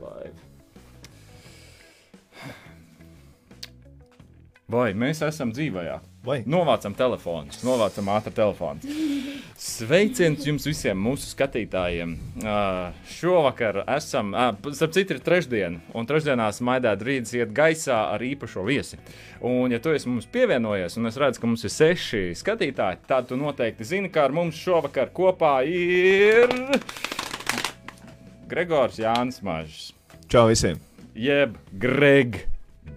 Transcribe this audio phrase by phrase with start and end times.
[0.00, 0.36] Live.
[4.68, 6.00] Vai mēs esam dzīvajā?
[6.24, 6.40] Vai?
[6.48, 8.80] Novācam telefonus, novācam ātrā telefonu.
[9.54, 12.14] Sveiciens jums visiem, mūsu skatītājiem.
[12.42, 18.24] Uh, šovakar esam, uh, starp citu, ir trešdiena, un trešdienās maidāt rītas iet gaisā ar
[18.26, 18.98] īpašo viesi.
[19.46, 23.30] Un, ja tu esi mums pievienojies, un es redzu, ka mums ir seši skatītāji, tad
[23.30, 26.50] tu noteikti zini, ka ar mums šovakar kopā ir
[28.50, 29.92] Gregors Jānis Mažs,
[30.26, 30.82] Čau visiem!
[31.14, 32.48] jeb Greg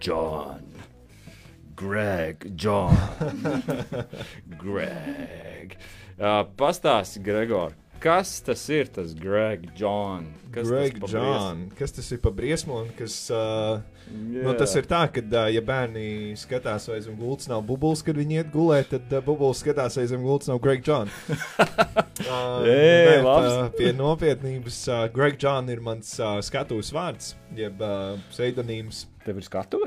[0.02, 0.66] John.
[1.78, 2.98] Greg, John.
[4.58, 5.78] Greg.
[6.18, 10.26] Uh, Pastāsti, Gregor, kas tas ir tas Greg, John?
[10.54, 12.74] Kas Greg, tas John, kas tas ir pa briesmu?
[12.82, 14.48] un Kas, uh, briesmu?
[14.48, 18.18] nu, tas ir tā, ka, uh, ja bērni skatās, vai zem gultas nav bubbles, kad
[18.18, 21.12] viņi iet gulēt, tad uh, bubbles skatās, vai zem gultas nav Greg John.
[22.18, 23.52] Uh, Ej, nē, labs.
[23.54, 29.04] tā, pie nopietnības, uh, Greg John ir mans uh, skatuves vārds, jeb uh, pseidonīms.
[29.24, 29.86] Tev ir skatuve?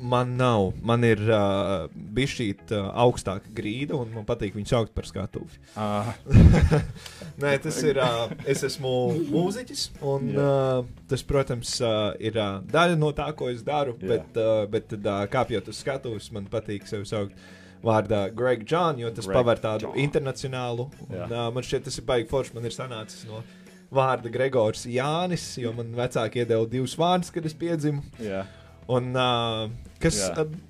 [0.00, 5.04] Man nav, man ir uh, bijusi uh, augstāka grīda, un man patīk viņu saukt par
[5.08, 5.58] skatuvi.
[5.76, 6.08] Uh,
[7.42, 8.00] Nē, tas ir.
[8.00, 8.92] Uh, es esmu
[9.28, 10.46] mūziķis, un Jā.
[10.80, 13.96] uh, tas, protams, uh, ir uh, daļa no tā, ko es daru.
[14.00, 14.08] Jā.
[14.14, 17.36] Bet, uh, bet tad, uh, kāpjot uz skatuves, man patīk sevi saukt
[17.84, 19.98] vārdā Greg John, jo tas Greg paver tādu John.
[20.00, 20.88] internacionālu.
[21.08, 21.28] Un, Jā.
[21.28, 22.56] uh, man šķiet, tas ir baigi forši.
[22.56, 23.42] Man ir sanācis no
[23.90, 28.04] vārda Gregors Jānis, jo man vecāki iedeva divus vārdus, kad es piedzimu.
[28.22, 28.46] jā.
[28.90, 29.68] Un, uh,
[30.02, 30.18] kas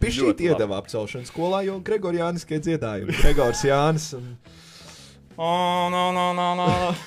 [0.03, 3.23] bija šī iedeva apcelšanas skolā, jo Gregors Jānis ir dziedājums.
[3.23, 4.11] Gregors Jānis.
[4.19, 4.35] Un,
[5.43, 6.67] Oh, no, no, no, no.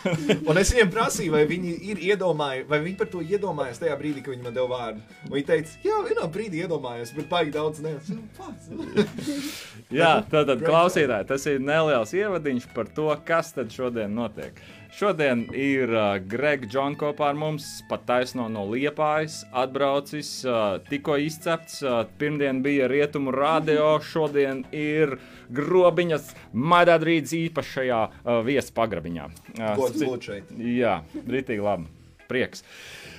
[0.50, 4.24] Un es viņiem prasīju, vai viņi ir iedomājušies, vai viņi par to iedomājās tajā brīdī,
[4.26, 5.04] kad viņi man deva vārdu.
[5.28, 8.88] Un viņi teica, jā, vienā brīdī iedomājos, bet baigi daudz nesaprotu.
[10.00, 14.58] Jā, tātad klausītāji, tas ir neliels ievadiņš par to, kas tad šodien notiek.
[14.94, 21.16] Šodien ir uh, Greg Džons kopā ar mums, pat taisno no Liepājas, atbraucis, uh, tikko
[21.18, 21.80] izcepts.
[21.82, 25.16] Uh, pirmdien bija rietumu radio, šodien ir
[25.50, 29.30] grobiņas Maidādrīdas īpašajā uh, vietas pagrabiņā.
[29.56, 30.54] Uh, Gods būt šeit.
[30.62, 31.90] Jā, rītīgi labi.
[32.30, 32.62] Prieks.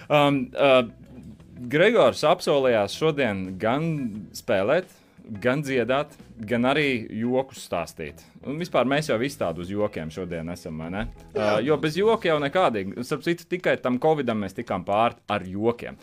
[0.07, 0.84] Um, uh,
[1.75, 3.91] Gregors apsolījās šodien gan
[4.34, 4.95] spēlēt,
[5.45, 6.17] gan dziedāt,
[6.49, 8.21] gan arī jokus stāstīt.
[8.45, 10.83] Un vispār mēs jau visi tādu uz jokiem šodien esam.
[10.85, 13.05] Uh, jo bez joka jau nekādīgi.
[13.07, 15.99] Starp citu, tikai tam covidam mēs tikām pāri ar jokiem.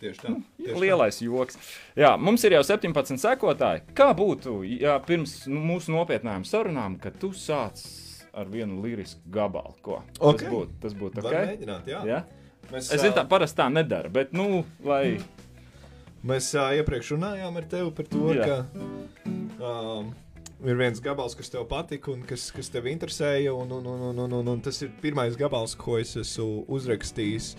[0.00, 0.34] Tieši tā.
[0.60, 1.58] Tieši Lielais joks.
[1.98, 3.82] Jā, mums ir jau 17 sekotāji.
[3.98, 7.82] Kā būtu, ja pirms nu, mūsu nopietnām sarunām, kad tu sāc
[8.30, 9.74] ar vienu lirisku gabalu?
[9.82, 10.00] Ko?
[10.20, 10.44] Ok.
[10.44, 11.24] Tas būtu tas būt tā.
[11.24, 11.32] ok.
[11.34, 12.04] Var mēģināt, jā.
[12.06, 12.22] Ja?
[12.70, 15.18] Mēs, Es zinu, tā parasti tā nedara, bet, nu, lai.
[16.24, 18.44] Mēs ā, iepriekš runājām ar tevi par to, Jā.
[18.46, 20.10] ka um,
[20.64, 23.54] ir viens gabals, kas tev patika un kas, kas tev interesēja.
[23.56, 27.54] Un, un, un, un, un, un, un tas ir pirmais gabals, ko es esmu uzrakstījis.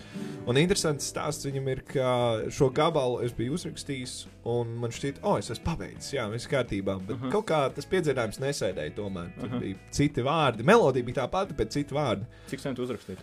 [0.46, 2.12] Un interesants stāsts viņam ir, ka
[2.50, 4.14] šo gabalu es biju uzrakstījis,
[4.44, 6.98] un man šķiet, oh, es esmu pabeidzis, jā, viss kārtībā.
[7.00, 7.26] Bet uh Mhm.
[7.26, 7.32] -huh.
[7.32, 9.34] kaut kā tas piedzīvojums nesēdēja tomēr.
[9.40, 9.60] Tur uh -huh.
[9.60, 10.62] bija citi vārdi.
[10.64, 12.24] Melodija bija tā pati, bet citi vārdi.
[12.46, 13.16] Cik sen tu uzrakstīji?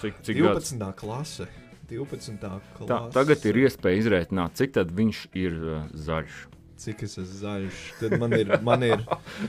[0.00, 0.70] Cik, cik gads?
[0.72, 0.92] 12.
[0.96, 1.46] klase.
[1.90, 2.40] 12.
[2.76, 2.88] klase.
[2.90, 6.42] Tā, tagad ir iespēja izrēķināt, cik tad viņš ir uh, zaļš.
[6.84, 8.50] Cik es esmu zaļš, tad man ir.
[8.66, 9.04] Man ir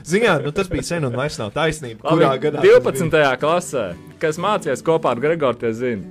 [0.06, 2.06] Ziņā, nu, tas bija sen un vairs nav taisnība.
[2.06, 2.62] Kurā Labi, gadā?
[2.62, 3.10] tas 12.
[3.10, 3.32] bija?
[3.42, 3.86] klasē,
[4.22, 6.06] kas mācījās kopā ar Gregoru, tie zina.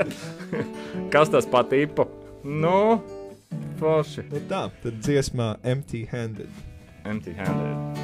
[1.14, 2.08] kas tas patīpa?
[2.42, 2.98] Nu,
[3.78, 4.26] forši.
[4.32, 6.50] Nu, tā, tad dziesmā Empty Handed.
[7.04, 8.02] Empty handed.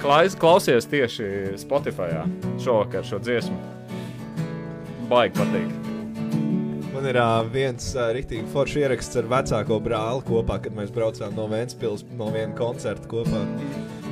[0.00, 2.24] Klais, klausies tieši Spotify
[2.58, 3.60] šovakar šo dziesmu.
[5.10, 5.89] Baigi patīk.
[7.00, 11.32] Man ir uh, viens uh, rīktīgi foršs ieraksts ar vecāko brāli kopā, kad mēs braucām
[11.32, 13.40] no Vēncpils no viena koncerta kopā.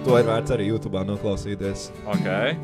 [0.07, 1.91] To ir vērts arī YouTube noklausīties.
[2.15, 2.57] Okay.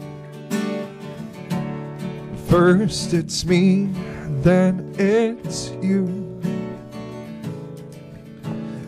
[2.48, 3.90] First it's me,
[4.40, 6.08] then it's you.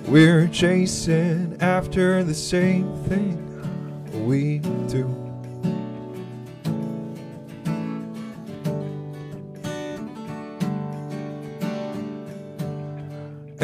[0.09, 3.37] We're chasing after the same thing
[4.25, 5.26] we do.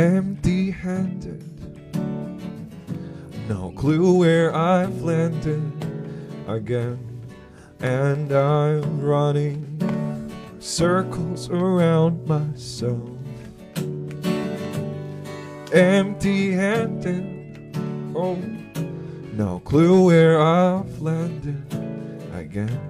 [0.02, 1.44] Empty handed,
[3.48, 5.62] no clue where I've landed
[6.48, 7.22] again,
[7.78, 9.62] and I'm running
[10.58, 13.10] circles around myself.
[15.72, 17.78] Empty handed,
[18.16, 18.42] oh,
[19.34, 21.62] no clue where I've landed
[22.34, 22.80] again,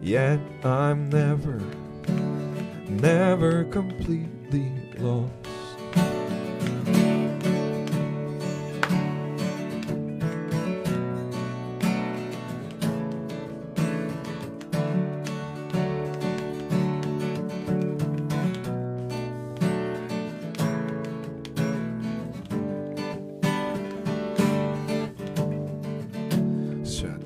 [0.00, 1.60] yet I'm never,
[2.88, 5.45] never completely lost.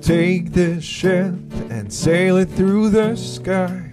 [0.01, 1.35] Take this ship
[1.69, 3.91] and sail it through the sky.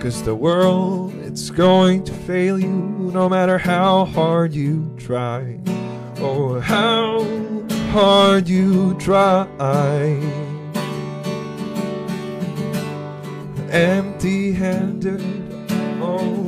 [0.00, 2.68] Cause the world, it's going to fail you
[3.12, 5.60] no matter how hard you try.
[6.18, 7.24] Oh, how
[7.90, 9.46] hard you try.
[13.70, 15.20] Empty handed,
[16.00, 16.42] oh,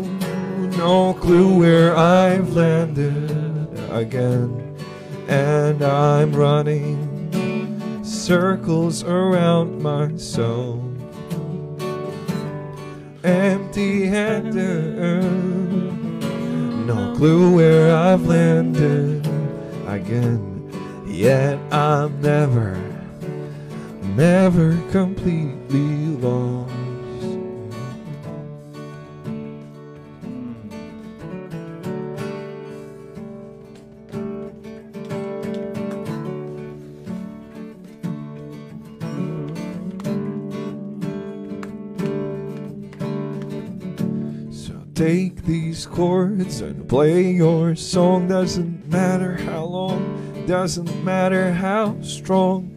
[0.78, 4.56] no clue where I've landed again.
[5.28, 7.09] And I'm running
[8.20, 10.90] circles around my soul
[13.24, 14.94] empty handed.
[16.86, 19.26] No clue where I've landed
[19.86, 20.46] again.
[21.06, 22.76] Yet I'm never,
[24.16, 26.59] never completely lost.
[46.58, 48.26] And play your song.
[48.26, 52.68] Doesn't matter how long, doesn't matter how strong,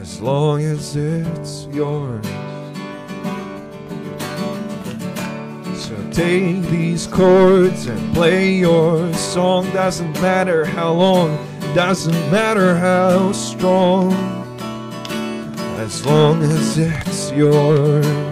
[0.00, 2.26] as long as it's yours.
[5.78, 9.70] So take these chords and play your song.
[9.72, 11.38] Doesn't matter how long,
[11.72, 14.12] doesn't matter how strong,
[15.78, 18.31] as long as it's yours.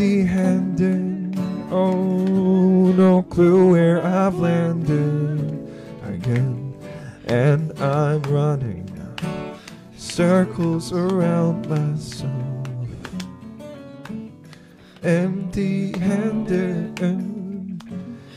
[0.00, 1.38] Empty handed.
[1.70, 5.68] Oh, no clue where I've landed
[6.06, 6.74] again.
[7.26, 8.88] And I'm running
[9.98, 12.66] circles around myself.
[15.02, 16.98] Empty handed.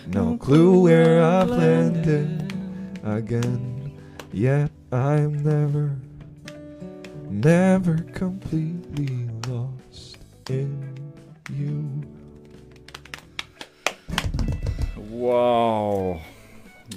[0.07, 2.51] No clue where I've landed
[3.05, 3.97] again.
[4.33, 5.95] Yet I'm never,
[7.29, 10.17] never completely lost
[10.49, 10.82] in
[15.23, 16.19] Wow!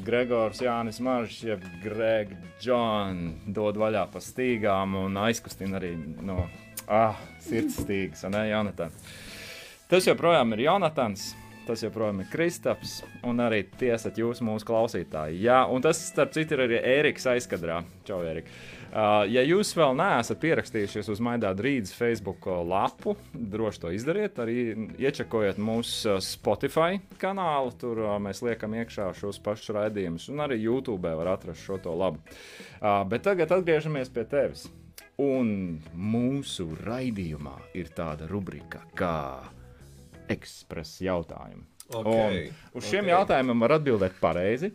[0.03, 5.93] Gregors Jānis Maržs, jeb Greg John, dod vaļā pa stīgām un aizkustina arī
[6.27, 6.41] no
[6.91, 7.15] ah,
[7.45, 8.97] sirds stīgas, ne, Jonatan?
[9.87, 11.29] Tas joprojām ir Jonatans,
[11.67, 15.43] tas joprojām ir Kristaps, un arī tie esat jūs, mūsu klausītāji.
[15.45, 17.83] Jā, un tas, starp citu, ir arī Ēriks aizkadrā.
[18.07, 18.55] Čau, Ērika!
[18.97, 24.39] Uh, ja jūs vēl neesat pierakstījušies uz Maidā Drīdas Facebook lapu, droši to izdariet.
[24.41, 27.75] Arī iečakojiet mūsu Spotify kanālu.
[27.77, 31.93] Tur uh, mēs liekam iekšā šos pašus raidījumus, un arī YouTube var atrast šo to
[31.99, 32.23] labu.
[32.79, 34.69] Uh, bet tagad atgriežamies pie tevis.
[35.21, 39.19] Un mūsu raidījumā ir tāda rubrika kā
[40.29, 41.65] ekspresa jautājumi.
[41.95, 43.13] Okay, Un uz šiem okay.
[43.15, 44.73] jautājumiem var atbildēt pareizi,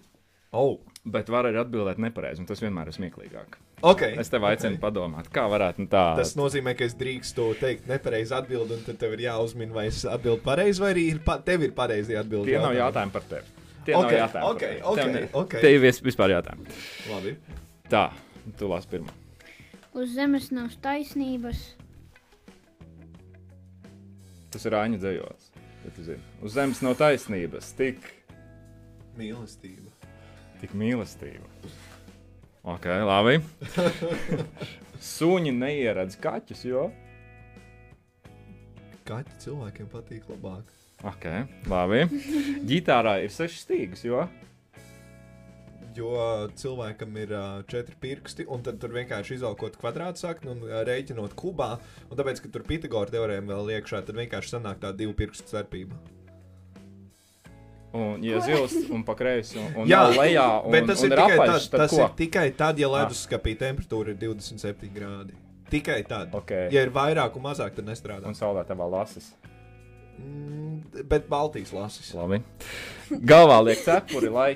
[0.53, 3.53] Oh, bet var arī atbildēt nepareizi, un tas vienmēr ir smieklīgāk.
[3.87, 4.17] okay.
[4.19, 4.81] Es tev aicinu okay.
[4.83, 6.01] padomāt, kā varētu tā.
[6.19, 10.01] Tas nozīmē, ka es drīkstu teikt nepareizi atbildi, un tad tev ir jāuzmina, vai es
[10.05, 12.51] atbildu pareizi, vai arī ir pa, tev ir pareizi atbildi.
[12.51, 13.47] Tie nav jautājumi par tevi.
[13.85, 14.33] Tie nav Ok, jautājumi.
[14.33, 14.81] par ok, tevi.
[14.83, 15.55] ok, Tev ne- ok.
[15.61, 16.67] Te ir vis- vispār jautājumi.
[17.09, 17.35] Labi.
[17.89, 18.03] Tā,
[18.59, 19.07] tu lasi pirmo.
[19.93, 21.63] Uz zemes nav taisnības.
[24.51, 25.40] Tas ir Aņa dzējos.
[25.85, 26.21] Ja tu zini.
[26.45, 27.99] Uz zemes nav taisnības, tik,
[29.17, 29.91] Mīlestība.
[30.61, 31.47] tik mīlestība.
[32.63, 33.39] Ok, labi.
[35.11, 36.85] Suņi neieredz kaķus, jo.
[39.09, 40.69] Kaķi cilvēkiem patīk labāk.
[41.09, 41.25] Ok,
[41.71, 42.03] labi.
[42.69, 44.27] Ģitārā ir sešas stīgas, jo.
[45.95, 50.79] Jo cilvēkam ir uh, četri pirksti, un tad tur vienkārši izvelkot kvadrātu sakni un uh,
[50.87, 51.73] rēķinot kubā.
[52.07, 55.99] Un tāpēc, ka tur Pitagora teorēma vēl iekšā, tad vienkārši sanāk tā divu pirkstu starpība.
[57.91, 61.17] Un, ja zils un pa kreisi, un, un Jā, lejā, un, Bet tas, un ir
[61.19, 62.05] tikai, apaļš, tad, tad tas ko?
[62.05, 65.35] ir tikai tad, ja leduskapī temperatūra ir 27 grādi.
[65.71, 66.31] Tikai tad.
[66.35, 66.55] Ok.
[66.71, 68.31] Ja ir vairāk un mazāk, tad nestrādā.
[68.31, 69.33] Un saulē tavā lasis.
[70.21, 72.13] Mm, bet Baltijas lasis.
[72.15, 72.39] Labi.
[73.27, 74.51] Galvā liek cepuri, lai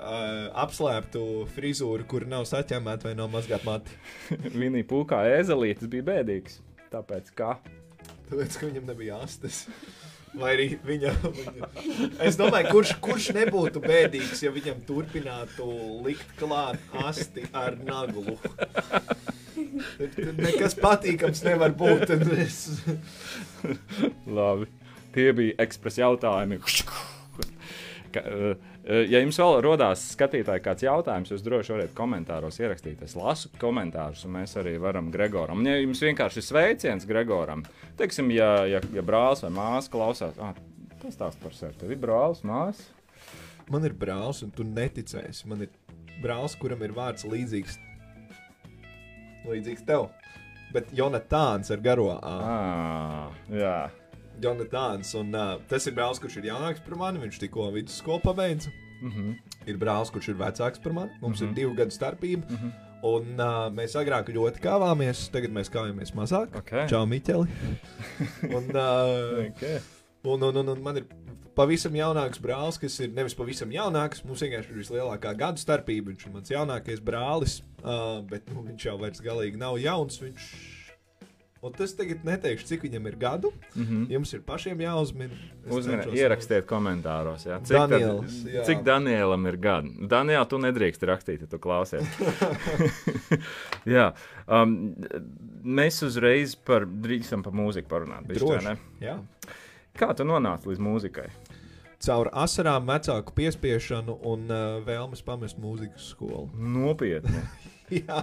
[0.00, 3.96] Uh, apslēptu frizūru, kur nav saķemēta vai nav mazgāta mati.
[4.62, 6.54] Vinija pūkā ēzelītis bija bēdīgs.
[6.88, 7.50] Tāpēc kā?
[8.30, 9.66] Tāpēc, ka viņam nebija astes.
[10.40, 11.12] Vai arī viņa.
[11.36, 11.68] viņa...
[12.24, 15.68] Es domāju, kurš, kurš nebūtu bēdīgs, ja viņam turpinātu
[16.06, 18.38] likt klāt asti ar naglu.
[20.40, 22.14] Nekas patīkams nevar būt.
[22.40, 22.62] Es...
[24.24, 24.70] Labi.
[25.12, 26.62] Tie bija ekspresa jautājumi.
[28.14, 33.02] Ka, uh, ja jums vēl rodās skatītāji kāds jautājums, jūs droši varat komentāros ierakstīt.
[33.06, 35.60] Es lasu komentārus, un mēs arī varam Gregoram.
[35.62, 37.62] Un, ja jums vienkārši ir sveiciens Gregoram,
[38.00, 40.56] teiksim, ja, ja, ja brālis vai māsa klausās, ah,
[41.04, 41.76] tas tās par sevi.
[41.80, 42.88] Tev ir brālis, māsa.
[43.70, 45.46] man ir brālis, un tu neticēsi.
[45.50, 45.70] Man ir
[46.24, 47.78] brālis, kuram ir vārds līdzīgs,
[49.46, 50.08] līdzīgs tev.
[50.74, 52.34] Bet Jonatāns ar garo A.
[52.50, 53.78] Ah, jā.
[54.42, 57.22] Jonatāns, un uh, tas ir brālis, kurš ir jaunāks par mani.
[57.24, 58.70] Viņš tikko vidusskolu pabeidza.
[59.00, 59.34] Mm -hmm.
[59.66, 61.10] Ir brālis, kurš ir vecāks par mani.
[61.20, 61.50] Mums mm -hmm.
[61.50, 62.44] ir divu gadu starpība.
[62.48, 62.66] Mm Mhm.
[62.66, 62.86] -hmm.
[63.02, 66.56] Un uh, mēs agrāk ļoti kāvāmies, tagad mēs kāvāmies mazāk.
[66.56, 66.86] Ok.
[66.88, 67.48] Čau, Miķeli.
[68.56, 69.80] un, uh, Okay.
[70.24, 71.06] Un, un, un, un man ir
[71.56, 74.22] pavisam jaunāks brālis, kas ir nevis pavisam jaunāks.
[74.24, 76.10] Mums vienkārši ir vislielākā gadu starpība.
[76.12, 80.20] Viņš ir mans jaunākais brālis, uh, bet nu, viņš jau vairs galīgi nav jauns.
[80.20, 80.50] Viņš...
[81.60, 83.50] Un tas tagad neteikšu, cik viņam ir gadu.
[83.74, 84.04] Mm -hmm.
[84.14, 85.36] Jums ir pašiem jāuzmina.
[85.68, 87.58] Cenšos- ierakstiet komentāros, jā.
[87.62, 88.64] cik, Daniels, tad, jā.
[88.64, 89.90] cik Danielam ir gadi.
[90.08, 92.06] Daniel, tu nedrīkst rakstīt, ja tu klausies.
[93.96, 94.12] jā,
[94.48, 94.94] um,
[95.64, 98.26] mēs uzreiz par, drīkstam par mūziku parunāt.
[98.26, 98.76] Droši.
[99.00, 99.18] Jā.
[99.98, 101.28] Kā tu nonāci līdz mūzikai?
[102.00, 106.48] Caur asarām, vecāku piespiešanu un uh, vēlmes pamest mūzikas skolu.
[106.56, 107.42] Nopietni.
[107.90, 108.22] Jā,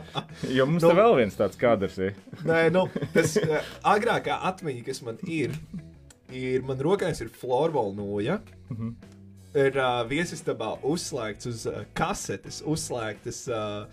[0.54, 2.16] Jo mums Nu- vēl viens tāds kadrs ir.
[2.48, 3.60] Nē, nu, tas uh,
[3.96, 5.54] agrākā atmiņa, kas man ir,
[6.32, 8.40] ir man rokās ir florbola noja.
[8.72, 8.96] Mhm.
[9.58, 13.88] Ir uh, viesistabā uzslēgts uz uh, kasetes, uzslēgtas uh,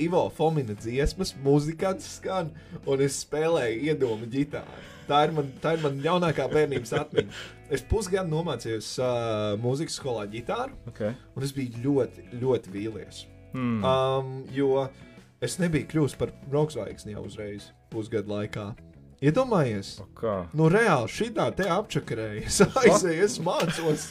[0.00, 2.48] Ivo Fomina dziesmas, muzikants skan,
[2.90, 4.80] un es spēlēju iedomu ģitāru.
[5.06, 7.36] Tā ir man, tā ir man jaunākā bērnības atmiņa.
[7.76, 11.12] Es pusgadu nomācījos uh, mūzikas skolā ģitāru, Okay.
[11.36, 13.22] un es biju ļoti, ļoti vīlies.
[13.54, 13.84] Hmm.
[13.86, 14.88] Um, jo
[15.44, 18.72] es nebiju kļuvis par roksvaigzni jau uzreiz pusgadu laikā.
[19.24, 19.94] Iedomājies,
[20.56, 22.44] nu reāli šitā te apčakarēju.
[22.48, 24.08] Es aizēju, es mācos.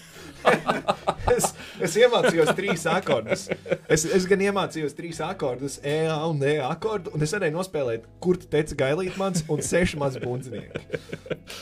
[1.37, 1.49] Es,
[1.83, 3.47] es iemācījos trīs akordus.
[3.91, 8.05] Es, es gan iemācījos trīs akordus, E, A un E akordu, un es varēju nospēlēt,
[8.23, 11.01] kur tu teici gailīt mans un seši maz bundzinieki.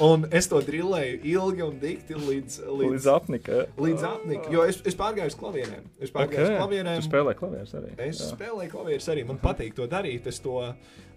[0.03, 3.61] Un es to drillēju ilgi un dikti līdz, līdz, Līdz apnika.
[3.81, 5.87] līdz apnika, jo es, es pārgāju uz klavierēm.
[5.99, 6.55] Es pārgāju okay.
[6.55, 7.01] uz klavierēm.
[7.01, 7.93] Tu spēlē klavierus arī.
[7.97, 8.31] Es Jā.
[8.35, 9.25] spēlēju klavierus arī.
[9.27, 10.27] Man patīk to darīt.
[10.31, 10.57] Es, to,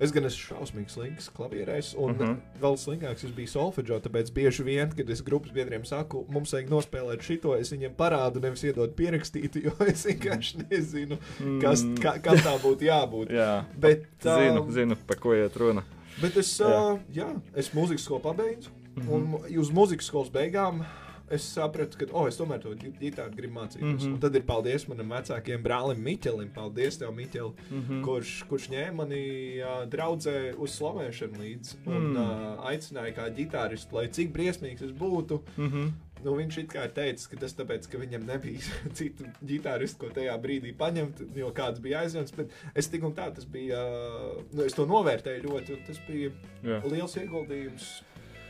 [0.02, 2.30] es gan esmu šausmīgs slings klavierēs, un uh Mhm.
[2.32, 2.60] -huh.
[2.62, 4.00] vēl slinkāks es biju solfeģo.
[4.04, 8.40] Tāpēc bieži vien, kad es grupas biedriem saku, mums vajag nospēlēt šito, es viņiem parādu,
[8.42, 11.18] nevis iedod pierakstītu, jo es vienkārši nezinu,
[11.62, 11.96] kas, Mm.
[12.02, 13.30] kā, kā tā būtu jābūt.
[13.30, 13.64] Jā.
[13.78, 15.82] Bet, Zinu, um, zinu, par ko iet runa.
[16.20, 19.10] Bet es, uh, jā, es mūzikas skolu pabeidzu, mm -hmm.
[19.10, 20.84] un uz mūzikas skolas beigām
[21.30, 23.82] es sapratu, ka, oh, es tomēr to ģi- ģitāru gribu mācīties.
[23.82, 23.98] Mm.
[23.98, 24.12] -hmm.
[24.14, 27.82] Un tad ir paldies manam vecākajam brālim Miķelim, paldies tev, Miķeli, mm.
[27.88, 28.04] -hmm.
[28.04, 32.16] kurš, kurš ņēma mani uh, draudzē uz slavēšanu līdzi un Mm.
[32.16, 35.40] uh, aicināja kā ģitāristu, lai cik briesmīgs es būtu.
[35.56, 35.88] Mhm.
[36.24, 38.58] Nu, viņš it kā ir teicis, ka tas tāpēc, ka viņam nebija
[38.98, 42.32] citu ģitāristu, ko tajā brīdī paņemt, jo kāds bija aizņemts.
[42.36, 46.00] Bet es tik un tā, tas bija, uh, nu, es to novērtēju ļoti, un tas
[46.08, 46.30] bija
[46.62, 46.80] Jā.
[46.90, 48.02] liels ieguldījums.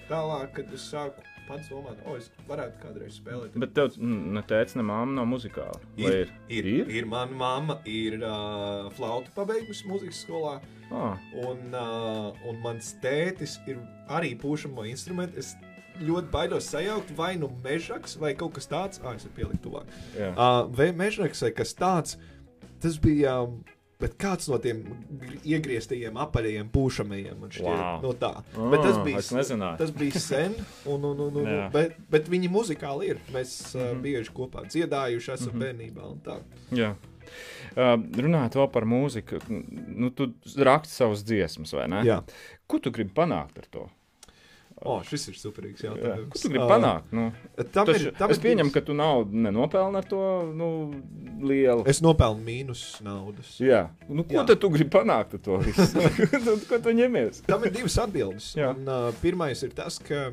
[0.08, 3.56] Tālāk, kad es sāku pats domāt, o, es varētu kādreiz spēlēt.
[3.60, 5.80] Bet tev mm, ne tēvs, ne māma nav muzikāla.
[6.00, 6.68] Ir, ir, Ir?
[6.86, 10.58] ir, ir mana mamma, ir uh, flauta pabeigusi mūzikas skolā,
[10.94, 13.78] Ah, un, uh, un mans tētis ir
[14.12, 15.40] arī pūšamo instrumentu.
[15.40, 15.54] Es
[16.04, 19.88] ļoti baidos sajaukt vai nu mežaks vai kaut kas tāds, ah, es pieliku tuvāk.
[20.14, 20.28] jā.
[20.36, 22.18] Uh, vai mežaks vai kas tāds,
[22.84, 23.40] tas bija.
[23.46, 23.62] Um,
[24.00, 24.80] Bet kāds no tiem
[25.20, 28.02] gr- iegrieztajiem apaļajiem pūšamajiem šķiet, Wow.
[28.02, 28.32] no tā.
[28.42, 29.22] Ah, bet tas bija,
[29.78, 31.68] tas bija sen, un, un, un, un, Jā.
[31.72, 33.22] bet, bet viņi muzikāli ir.
[33.32, 33.80] Mēs mm.
[33.80, 33.96] -hmm.
[33.96, 35.64] uh, bieži kopā dziedājuši, esam mm -hmm.
[35.64, 36.10] bērnībā.
[36.10, 36.38] un tā.
[36.72, 36.94] Jā.
[37.74, 39.40] Uh, runājot vēl par mūziku,
[39.96, 42.02] nu, tu raksti savas dziesmas, vai ne?
[42.06, 42.22] Jā.
[42.66, 43.88] Ko tu gribi panākt ar to?
[44.82, 46.32] O, šis ir superīgs jautājums.
[46.34, 47.12] Ko tu gribi panākt?
[47.14, 47.28] Nu,
[47.72, 50.18] Tam tas, ir, tam es pieņemu, ka tu naudu nenopelni ar to
[50.52, 50.68] nu,
[51.46, 51.84] lielu.
[51.88, 53.54] Es nopelnu mīnus naudas.
[53.62, 54.44] Jā, nu, ko Jā.
[54.50, 56.02] tad tu gribi panākt ar to visu?
[56.34, 57.44] ko, ko tu ņemies?
[57.46, 58.50] Tam ir divas atbildes.
[58.58, 58.72] Jā.
[58.74, 60.32] Un, uh, pirmais ir tas, ka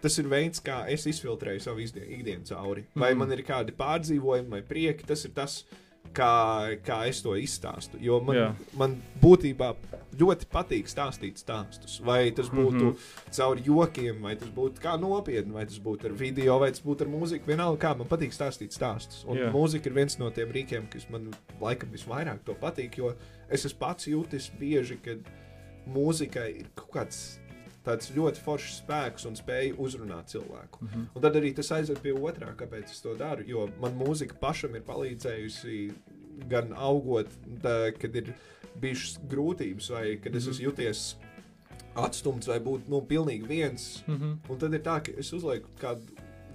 [0.00, 2.86] tas ir veids, kā es izfiltrēju savu ikdienu cauri.
[2.96, 3.18] Vai Mhm.
[3.20, 5.60] man ir kādi pārdzīvojumi vai prieki, tas ir tas,
[6.14, 7.98] kā, kā es to izstāstu.
[8.00, 8.48] Jo man, Jā.
[8.78, 9.74] man būtībā
[10.20, 12.00] ļoti patīk stāstīt stāstus.
[12.04, 12.96] Vai tas būtu mm Mhm.
[12.96, 13.36] -hmm.
[13.36, 17.02] caur jokiem, vai tas būtu kā nopietni, vai tas būtu ar video, vai tas būtu
[17.02, 17.46] ar mūziku.
[17.46, 19.24] Vienalga, kā man patīk stāstīt stāstus.
[19.26, 19.52] Un Jā.
[19.52, 23.14] mūzika ir viens no tiem rīkiem, kas man laikam visvairāk to patīk, jo
[23.48, 25.18] es pats jūtis bieži, kad
[25.88, 27.39] mūzikai ir kaut kāds
[27.84, 30.80] tāds ļoti foršs spēks un spēja uzrunāt cilvēku.
[30.80, 30.88] Mm.
[30.88, 31.06] -hmm.
[31.14, 33.44] Un tad arī tas aizved pie otrā, kāpēc es to daru.
[33.46, 35.92] Jo man mūzika pašam ir palīdzējusi
[36.48, 37.28] gan augot,
[37.62, 38.32] tā, kad ir
[38.80, 40.50] bijušas grūtības, vai kad es Mhm.
[40.50, 41.14] esmu jūties
[41.96, 44.02] atstumts, vai būt nu, pilnīgi viens.
[44.06, 44.36] Mm -hmm.
[44.48, 46.02] Un tad ir tā, ka es uzlieku kādu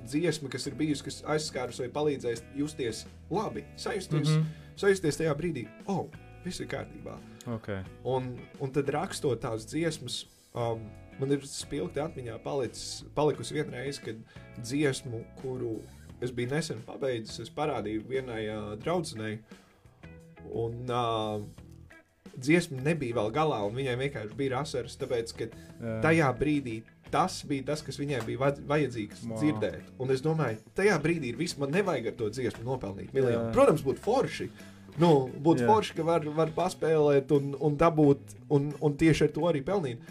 [0.06, 4.36] dziesmu, kas ir bijusi, kas aizskārus vai palīdzējis justies labi, sajusties, mm.
[4.36, 4.46] -hmm.
[4.76, 6.06] sajusties tajā brīdī, oh,
[6.46, 7.18] viss ir kārtībā.
[7.48, 7.84] okay.
[8.04, 10.82] Un, un tad rakstot tās dziesmas, um,
[11.20, 14.20] man ir spilgti atmiņā palicis, palikusi viena reize, kad
[14.62, 15.78] dziesmu, kuru
[16.24, 19.38] es biju nesen pabeidzis, es parādīju vienai uh, draudzenei,
[20.56, 21.44] un uh,
[22.36, 25.96] dziesma nebija vēl galā, un viņai vienkārši bija asaras, tāpēc, ka Jā.
[26.04, 26.82] tajā brīdī
[27.12, 29.38] tas bija tas, kas viņai bija vaj- vajadzīgs wow.
[29.40, 29.92] dzirdēt.
[30.02, 33.54] Un es domāju, tajā brīdī ir viss, man nevajag ar to dziesmu nopelnīt miljonu.
[33.56, 34.50] Protams, būtu forši.
[35.00, 39.48] Nu, būtu forši, ka var, var paspēlēt un, un dabūt, un, un tieši ar to
[39.50, 40.04] arī pelnīt.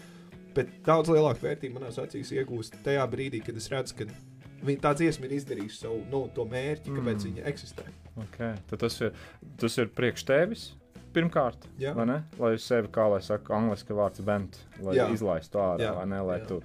[0.55, 4.07] Bet daudz lielāku vērtību manās acīs iegūst tajā brīdī, kad es redzu, ka
[4.65, 7.19] viņa, tā dziesma ir izdarījusi savu nu, to mērķi, kāpēc Mm.
[7.19, 7.35] mm.
[7.35, 7.85] viņa eksistē.
[8.25, 8.55] Okay.
[8.71, 9.13] Tad tas ir,
[9.59, 10.65] tas ir priekš tevis.
[11.15, 11.93] Pirmkārt, Jā.
[11.95, 12.17] vai ne?
[12.39, 15.05] lai sevi, kā lai saka, angļuiski vārds vent, lai Jā.
[15.15, 15.93] izlaistu ārā, Jā.
[15.95, 16.47] vai ne, lai Jā.
[16.49, 16.57] tu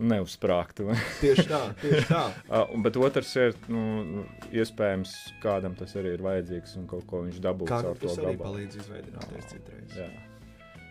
[0.00, 0.88] neuzsprāgtu.
[1.20, 2.22] Tieši tā, tieši tā.
[2.50, 5.12] Uh, bet otrs ir, nu, iespējams,
[5.44, 8.44] kādam tas arī ir vajadzīgs un kaut ko viņš dabūs ar to tas arī gabalu.
[8.46, 9.96] palīdz izveidot citreiz.
[9.96, 10.08] Jā.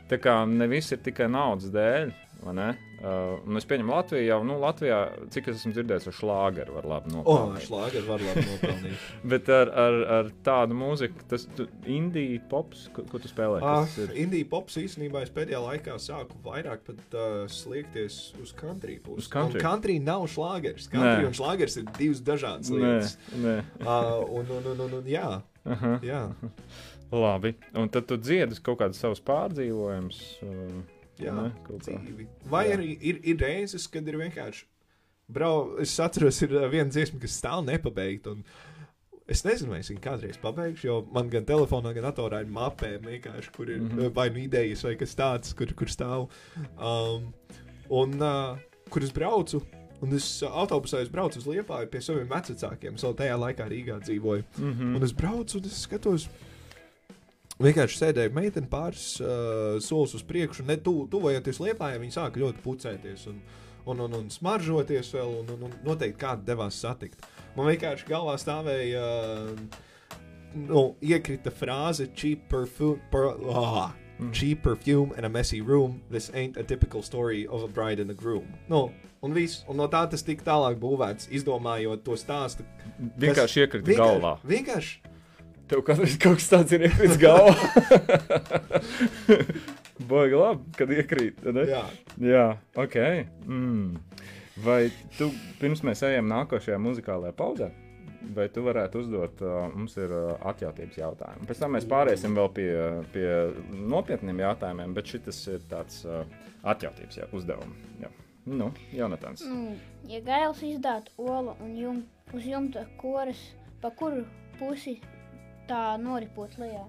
[0.10, 2.13] Tā kā ne viss ir tikai naudas dēļ,
[2.46, 2.70] vai ne?
[3.00, 4.98] Uh, un es pieņemu Latviju jau, nu, Latvijā,
[5.32, 7.62] cik es esmu dzirdējis, ar šlāgeru var labi nopelnīt.
[7.70, 9.06] šlāgeri var labi nopelnīt.
[9.32, 11.46] Bet ar, ar, ar tādu mūziku, tas
[11.88, 13.62] indija pops, ko, ko tu spēlē?
[13.63, 14.12] Ah, kas ir?
[14.25, 19.24] Indija pops īstenībā es pēdējā laikā sāku vairāk pat, uh, sliekties uz country pusi.
[19.24, 19.62] Uz country?
[19.62, 20.89] Un country nav šlāgeris.
[20.92, 21.30] Country Nē.
[21.32, 23.16] un šlāgeris ir divas dažādas Nē, lietas.
[23.46, 23.56] nē.
[23.80, 25.38] Uh, un, un, un, un, un, jā,
[25.70, 25.96] Aha.
[26.04, 26.25] jā,
[27.12, 27.54] Labi.
[27.74, 30.24] Un tad tu dziedi kaut kādus savus pārdzīvojumus.
[30.46, 30.82] Uh,
[31.20, 31.98] jā Ne, kaut kā.
[32.00, 32.28] dzīvi.
[32.50, 32.78] Vai Jā.
[32.78, 34.66] arī ir, ir reizes, kad ir vienkārši.
[35.30, 38.38] Brau, es atceros, ir uh, viena dziesma, kas stāv nepabeigta.
[38.38, 38.44] un
[39.30, 42.96] Es nezinu, vai es viņu kādreiz pabeigšu, jo man gan telefonā, gan datorā ir mapē,
[43.54, 43.89] kur ir mm.
[43.92, 44.13] -hmm.
[44.16, 46.30] vai nu idejas, vai kas tāds, kur, kur stāv.
[46.82, 47.32] Um,
[47.89, 48.58] un uh,
[48.89, 49.62] kur es braucu,
[50.01, 52.96] un es uh, autobusā es braucu uz Liepāju pie saviem vecākiem.
[52.96, 54.44] Es vēl tajā laikā Rīgā dzīvoju.
[54.58, 54.96] mm -hmm.
[54.96, 56.30] Un es braucu, un es skatos.
[57.60, 62.63] Vienkārši sēdēja meitene pāris uh, solis uz priekšu, ne tu, tuvojoties liepājai, viņa sāka ļoti
[62.63, 63.41] pucēties un,
[63.86, 67.28] un, un, un smaržoties vēl, un, un, un noteikti kādu devās satikt.
[67.58, 70.19] Man vienkārši galvā stāvēja, uh,
[70.56, 74.34] nu, iekrita frāze cheap perfume, per, ah, Mm.
[74.34, 76.02] cheap perfume and a messy room.
[76.12, 78.48] This ain't a typical story of a bride and a groom.
[78.67, 78.91] Nu,
[79.24, 82.65] un viss, un no tā tas tika tālāk būvēts, izdomājot to stāstu.
[83.19, 84.34] Vienkārši iekrita galvā.
[84.43, 85.00] Vienkārši
[85.69, 87.53] Tev kādreiz kaut kas tāds ir iekritis galvā.
[90.10, 91.43] Baigi labi, kad iekrīt.
[91.53, 91.65] ne?
[91.69, 91.84] Jā,
[92.23, 92.45] Jā,
[92.79, 92.95] ok.
[93.45, 93.99] Mm.
[94.63, 95.29] Vai tu
[95.60, 97.69] pirms mēs ejam nākošajā muzikālajā pauzē?
[98.36, 101.47] Vai tu varētu uzdot, uh, mums ir uh, atjautības jautājumi.
[101.47, 102.71] Pēc tam mēs pāriesim vēl pie,
[103.13, 103.27] pie
[103.93, 106.25] nopietniem jautājumiem, bet šis ir tāds uh,
[106.67, 107.86] atjautības jā, uzdevums.
[108.01, 108.12] Jā.
[108.49, 109.45] Nu, Jonatans.
[109.45, 109.77] Nu,
[110.10, 112.03] ja gails izdātu olu un jum,
[112.34, 113.39] uz jumta koras,
[113.79, 114.25] pa kuru
[114.58, 114.97] pusi
[115.69, 116.88] tā noripot lejā?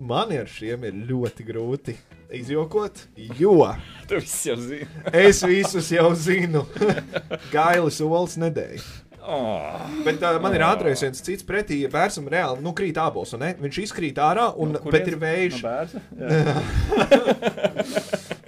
[0.00, 1.94] man ar šiem ir ļoti grūti
[2.32, 3.02] izjokot,
[3.38, 3.52] jo
[4.08, 4.88] Tu viss jau zini.
[5.26, 6.64] es visus jau zinu.
[7.54, 8.88] Gailis olas nedēļa.
[9.20, 9.82] Oh.
[10.06, 13.34] Bet uh, man ir ātrākais viens cits pretī, ja bērnam reāli nu, krīt abos.
[13.36, 15.60] Viņš izkrīt ārā, un, no, bet ir vējš.
[15.60, 15.70] No.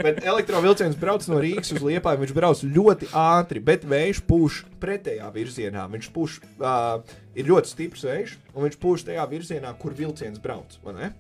[0.03, 2.23] Bet elektrovielciens brauc no Rīgas uz Liepāju.
[2.23, 5.85] Viņš brauc ļoti ātri, bet vējš pūš pretējā virzienā.
[5.93, 7.03] Viņš pūš, uh,
[7.38, 10.79] ir ļoti stiprs vējš, un viņš pūš tajā virzienā, kur vilciens brauc.
[10.85, 11.12] vai ne?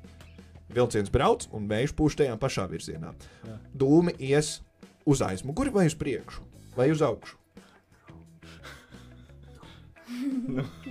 [0.72, 3.12] Vilciens brauc, un vējš pūš tajā pašā virzienā.
[3.46, 3.58] Jā.
[3.76, 4.58] Dūmi ies
[5.06, 6.42] uz aizmuguri vai uz priekšu,
[6.78, 7.38] vai uz augšu.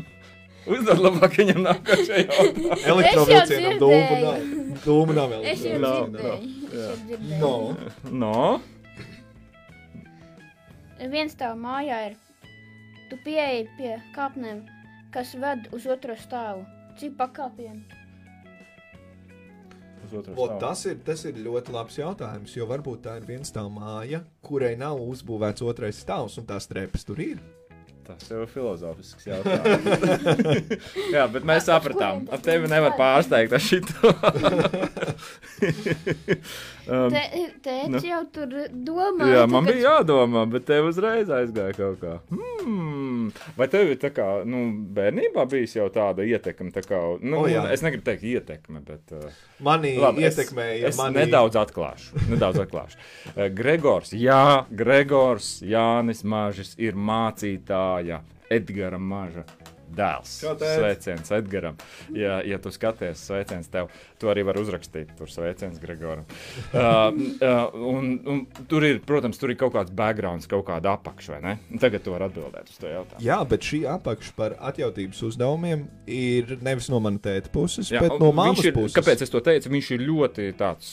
[0.70, 2.76] Uzdod labāk viņam nākošajā jautājumā.
[2.94, 4.44] Elektrovielcienam dūmu nav.
[4.84, 5.54] Dūmu nav dzirdēju.
[5.54, 5.78] Es jau
[6.12, 7.22] dzirdēju.
[7.42, 7.54] No.
[8.12, 8.44] No?
[11.12, 12.20] Viens tā mājā ir.
[13.10, 14.62] Tu pieeji pie kāpnēm,
[15.12, 16.62] kas ved uz otro stāvu.
[17.00, 17.82] Cik pakāpienu?
[20.36, 24.22] O, tas, ir, tas ir ļoti labs jautājums, jo varbūt tā ir viena tā māja,
[24.44, 27.40] kurai nav uzbūvēts otrais stāvs, un tās trepas tur ir.
[28.06, 29.86] Tas jau ir filozofisks jautājums.
[31.16, 34.12] Jā, bet mēs sapratām, ar tevi nevar pārsteigt ar šito.
[36.92, 37.18] um,
[37.66, 38.02] tēvs nu.
[38.06, 39.30] jau tur domā.
[39.30, 42.18] jā, man bija jādomā, bet tev uzreiz aizgāja kaut kā.
[42.34, 43.01] Hmm.
[43.58, 44.64] Vai tev ir tā kā, nu,
[44.96, 46.72] bērnībā bijis jau tāda ietekme?
[46.76, 47.64] Tā kā, nu, O, jā.
[47.74, 49.16] es negribu teikt ietekme, bet.
[49.16, 50.88] Uh, Mani Labi, ietekmēja.
[50.88, 51.22] Es, es mani...
[51.24, 52.26] nedaudz atklāšu.
[52.32, 53.02] Nedaudz atklāšu.
[53.34, 59.46] Uh, Gregors, jā, Gregors Jānis Mažis ir mācītāja Edgara Maža
[59.96, 60.34] dēls.
[60.42, 61.78] Sveiciens Edgaram.
[62.16, 63.92] Ja, ja tu skaties, sveiciens tev.
[64.22, 66.28] Tu arī vari uzrakstīt, tur sveiciens Gregoram.
[66.72, 71.36] Uh, uh, un, un tur ir, protams, tur ir kaut kāds background, kaut kāda apakša,
[71.36, 71.80] vai ne?
[71.82, 73.24] Tagad tu vari atbildēt uz to jautājumu.
[73.26, 78.16] Jā, bet šī apakša par atjautības uzdevumiem ir nevis no manas tēta puses, Jā, bet
[78.22, 78.96] no māmas ir, puses.
[78.98, 79.72] Kāpēc es to teicu?
[79.74, 80.92] Viņš ir ļoti tāds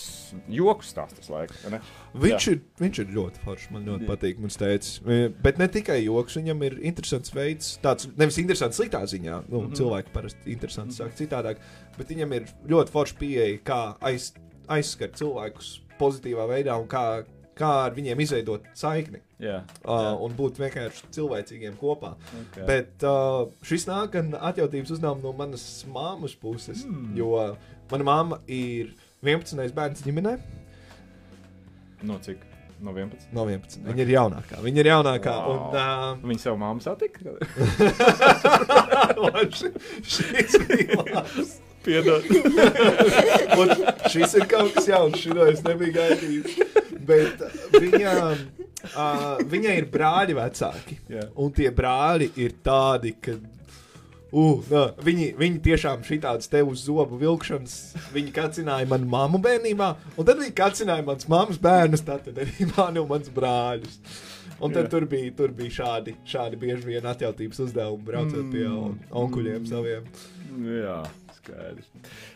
[0.53, 1.79] joks stāsts laikam.
[2.17, 3.71] Viņš ir, viņš ir ļoti foršs.
[3.75, 4.11] Man ļoti Jā.
[4.11, 4.39] patīk.
[4.41, 9.03] Mums teica, E, bet ne tikai joks, viņam ir interesants veids, tāds nevis interesants sliktā
[9.05, 9.43] ziņā.
[9.49, 9.67] Nu, mm.
[9.67, 9.77] -hmm.
[9.79, 11.59] Cilvēki parasti interesanti saka citādāk,
[11.99, 14.33] bet viņam ir ļoti forša pieeja, kā aiz,
[14.69, 17.25] aizskart cilvēkus pozitīvā veidā un kā,
[17.59, 19.21] kā ar viņiem izveidot saikni.
[19.39, 22.17] Jā, Uh, un būt vienkārši cilvēcīgiem kopā.
[22.41, 22.65] okay.
[22.67, 27.17] Bet uh, šis nāk gan atjautības uzdevums no manas māmas puses, mm.
[27.17, 27.57] jo
[27.91, 29.75] mana mamma ir 11.
[29.75, 30.39] bērns ģimenē.
[32.03, 32.45] No cik?
[32.81, 33.33] No 11.
[33.35, 33.81] No 11.
[33.89, 34.61] Viņa ir jaunākā.
[34.63, 35.33] Viņa ir jaunākā.
[35.35, 35.55] Wow.
[35.55, 37.35] Un, uh, Viņa savu māmu satika?
[40.15, 41.57] šis bija labs.
[41.83, 42.27] Piedod.
[44.13, 45.19] Šis ir kaut kas jauns.
[45.23, 46.57] Šo es nebiju gaidījis.
[47.09, 48.15] Bet uh, viņa,
[48.93, 50.99] uh, viņai ir brāļi vecāki.
[51.11, 51.27] Jā.
[51.39, 53.39] Un tie brāļi ir tādi, ka.
[54.29, 57.77] Uh, nā, viņi, viņi tiešām šitādas te uz zobu vilkšanas,
[58.13, 59.87] viņi kacināja manu mammu bērnībā,
[60.21, 63.97] un tad viņi kacināja manas mammas bērnus, tad arī mani un mans brāļus.
[64.61, 64.91] Un tad Jā.
[64.91, 70.05] tur bija, tur bija šādi, šādi bieži vien atjautības uzdevumi, braucot pie on- onkuļiem saviem.
[70.67, 70.97] Jā,
[71.39, 71.87] skaidrs.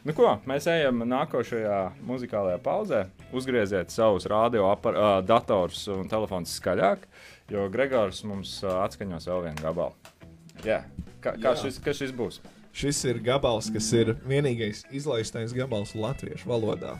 [0.06, 3.00] Nu, ko, mēs ejam nākošajā muzikālajā pauzē.
[3.34, 7.04] Uzgrieziet savus radioaparātus un telefonus skaļāk,
[7.52, 10.14] jo Gregors mums atskaņos vēl vienu gabalu.
[10.64, 10.84] Jā.
[11.22, 12.40] Kā, kā, šis, kā šis būs?
[12.74, 16.96] Šis ir gabals, kas ir vienīgais izlaistais gabals latviešu valodā.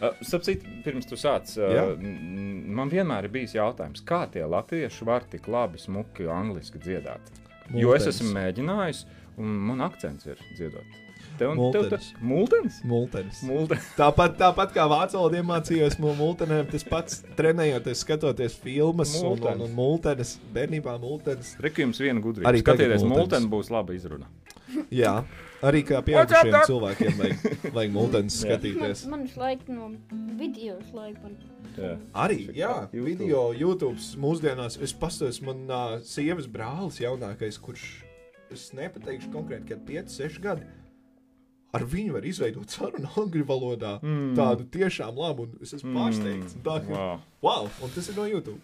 [0.00, 5.26] Uh, Sapcīt, pirms tu sāc, uh, man vienmēr ir bijis jautājums, kā tie latvieši var
[5.30, 7.32] tik labi, smuki, angliski dziedāt?
[7.76, 9.04] Jo es esmu mēģinājis,
[9.40, 11.00] un man akcents ir dziedot.
[11.40, 11.88] Tev, tev Multens.
[11.88, 12.78] tas multens?
[12.84, 13.38] Multenis.
[13.48, 13.84] Multens.
[14.00, 19.38] Tāpat, tāpat kā vācu valodā iemācījos no multenēm, tas pats trenējoties, skatoties filmas un, un,
[19.38, 19.62] Multens.
[19.64, 20.32] un multenes.
[20.52, 21.54] Bērnībā multenes.
[21.64, 22.50] Reku jums viena gudrība.
[22.52, 24.28] Arī Skatieties, multens būs laba izruna.
[24.94, 25.14] Jā,
[25.66, 27.40] arī kā pieaugušiem cilvēkiem vajag,
[27.74, 28.42] vajag multenes Jā.
[28.44, 29.06] skatīties.
[29.10, 29.88] Man, man laiku no
[30.38, 31.24] video laiku.
[31.24, 31.38] Man...
[31.78, 31.94] Jā.
[32.26, 33.06] Arī, jā, YouTube.
[33.08, 34.76] video, YouTube mūsdienās.
[34.84, 37.88] Es paskatos, man uh, sievas brālis jaunākais, kurš,
[38.54, 40.68] es nepateikšu konkrēti, kad 5, 6 gadi.
[41.72, 43.92] Ar viņu var izveidot sarunu angļu valodā.
[44.02, 44.32] Mm.
[44.38, 46.56] Tādu tiešām labu, un es esmu pārsteigts.
[46.58, 47.20] un Tā, ka, Wow.
[47.46, 48.58] wow, un tas ir no YouTube.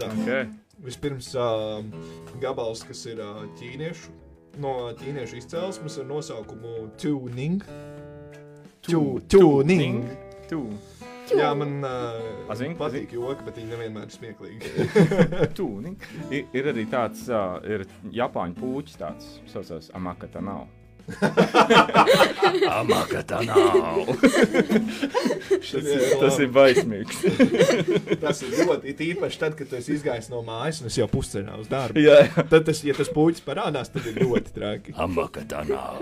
[0.00, 0.08] Tā.
[0.22, 0.48] Okay.
[0.80, 1.82] Vispirms uh,
[2.40, 4.14] gabals, kas ir uh, ķīniešu,
[4.64, 7.60] no ķīniešu izcelsmes ar nosaukumu Tuning.
[8.86, 10.06] Tu- Tuning.
[10.48, 10.62] Tu.
[11.36, 14.88] Jā, man uh, A, zini, patīk joki, bet viņi nevienmēr ir smieklīgi.
[15.60, 15.92] Tūni.
[16.34, 17.84] Ir, ir arī tāds, uh, ir
[18.16, 20.64] Japāņu puķis, tāds saucās Amakata nav.
[22.70, 24.06] Amakata nav.
[24.20, 27.22] tas, ir, tas ir baismīgs.
[28.22, 31.58] Tas ir ļoti īpaši tad, kad tu esi izgājis no mājas un es jau pusceļā
[31.60, 32.02] uz darbu.
[32.02, 32.46] jā, jā.
[32.52, 34.96] Tad, tas, ja tas puķis parādās, tad ir ļoti traki.
[35.00, 35.96] Amakata nav.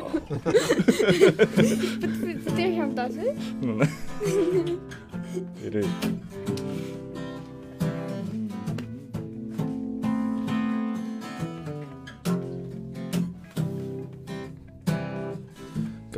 [1.59, 3.35] Tas tiešām tāds ir.
[5.69, 5.83] ir.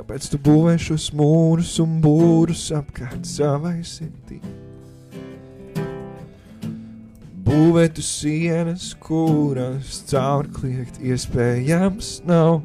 [0.01, 4.39] Kāpēc tu būvē šos mūrus un būrus apkārt savai sirdī?
[7.45, 12.65] Būvē tu sienas, kuras caur kliegt iespējams nav.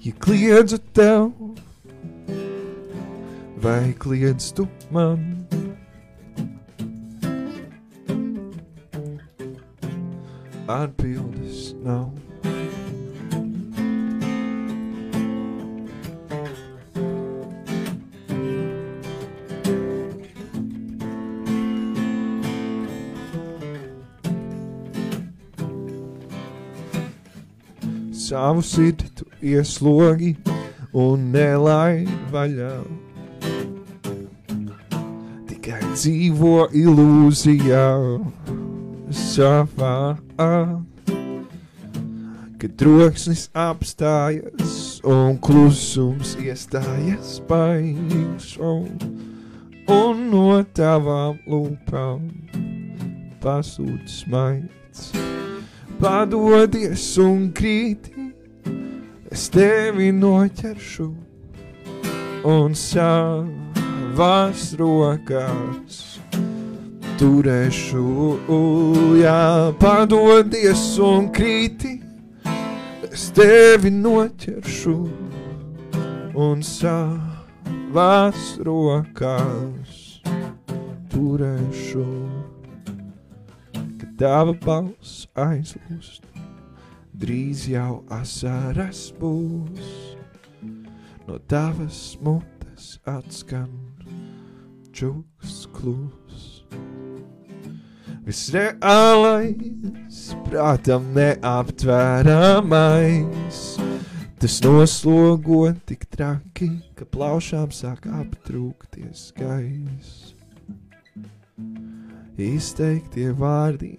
[0.00, 1.28] Ja kliedzu tev,
[3.60, 5.44] vai kliedz tu man?
[10.64, 12.15] Atbildes nav.
[28.36, 30.34] Savu sirdi tu ieslogi
[30.92, 32.72] un nelaid vaļā.
[35.48, 37.86] Tikai dzīvo ilūzijā
[39.22, 39.94] savā.
[42.60, 48.50] Kad troksnis apstājas un klusums iestājas baigs,
[49.96, 52.28] un no tavām lūpām
[53.40, 55.08] pasūta smaids
[56.00, 58.25] padodies un krīti,
[59.36, 61.06] es tevi noķeršu
[62.48, 65.98] un savās rokās
[67.20, 68.04] turēšu,
[69.20, 69.42] jā,
[69.82, 71.92] padodies un krīti,
[73.10, 74.96] es tevi noķeršu
[76.46, 80.00] un savās rokās
[81.12, 82.06] turēšu.
[83.76, 86.24] Kad tava balss aizlūst,
[87.16, 90.16] drīz jau asaras būs,
[91.26, 93.70] no tavas mutes atskan
[94.96, 96.64] čuks klus.
[98.26, 103.58] Viss reālais, prātam neaptvēramais.
[104.36, 110.34] Tas noslogo tik traki, ka plaušām sāk aptrūkties gaiss.
[112.36, 113.96] Izteiktie vārdi,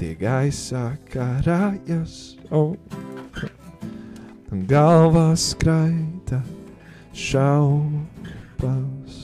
[0.00, 2.72] tie gaisā karājas, oh.
[4.48, 6.40] un galvā skraita
[7.12, 9.18] šaubas.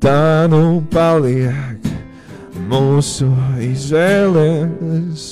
[0.00, 1.90] Tā nu paliek
[2.70, 3.26] mūsu
[3.66, 5.26] izvēles.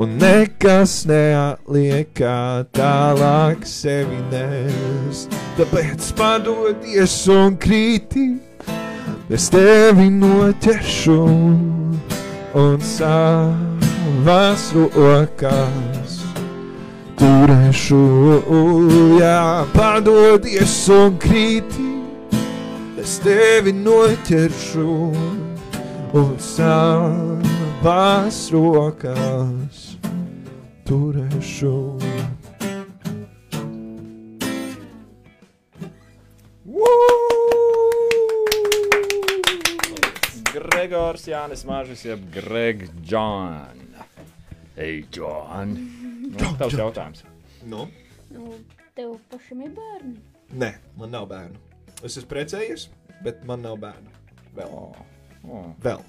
[0.00, 5.28] Un nekas neatliek, kā tālāk sevi nes.
[5.60, 8.32] Tāpēc padodies un krīti,
[9.32, 11.14] es tevi noķeršu
[12.60, 16.18] un savās rokās
[17.20, 18.02] turēšu.
[19.20, 21.88] Jā, padodies un krīti,
[23.00, 24.88] es tevi noķeršu
[26.20, 29.78] un savās rokās
[30.84, 32.13] turēšu.
[40.94, 43.80] Gregors Jānis Mažis, jeb Greg John.
[44.78, 45.72] Ej, John.
[46.30, 47.24] Nu, tavs jautājums.
[47.66, 47.88] Nu?
[48.30, 48.52] Nu,
[48.94, 50.20] tev pašam ir bērni.
[50.54, 51.58] Nē, man nav bērnu.
[51.98, 52.84] Es esmu precējies,
[53.26, 54.14] bet man nav bērnu.
[54.54, 54.70] Vēl.
[54.70, 54.92] O,
[55.50, 55.64] o.
[55.82, 56.04] Vēl.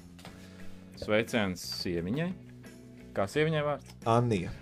[1.02, 2.28] Sveiciens sieviņai.
[3.18, 3.98] Kā sieviņai vārds?
[4.14, 4.54] Anija.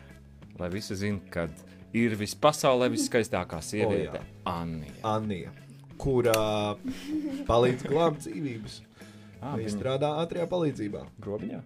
[0.57, 4.97] Lai visi zinātu, kad ir vispasaulē viskaistākā sieviete O,- Anija.
[5.05, 5.53] Anija.
[6.01, 6.81] Kurā
[7.45, 8.81] palīdz glābt dzīvības.
[9.45, 11.03] Ah, Viņa strādā ātrajā palīdzībā.
[11.21, 11.59] grobiņā?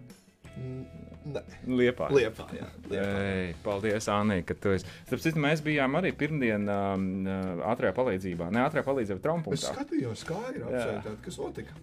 [1.29, 2.07] Nē, Liepā.
[2.11, 2.45] liepā.
[2.57, 3.11] Jā, liepā.
[3.21, 4.87] Ei, paldies, Anī, ka tu esi.
[5.07, 8.49] Starp citu, mēs bijām arī pirmdien um, uh, ātrajā palīdzībā.
[8.51, 9.63] Ne ātrajā palīdzībā, Es traumas.
[9.69, 10.67] skatījos, kā ir Jā.
[10.71, 11.77] apsēstāt, kas notika.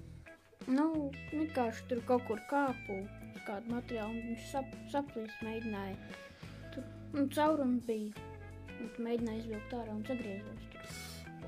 [0.66, 0.86] Nu,
[1.30, 5.96] vienkārši tur kaut kur kāpu uz kādu materiālu, un viņš sap, saplīst mēģināja.
[6.74, 8.12] Tur nu, caurums bija.
[8.76, 10.66] Un tu mēģināji izvilkt ārā un sagriezos.
[10.72, 10.80] tur.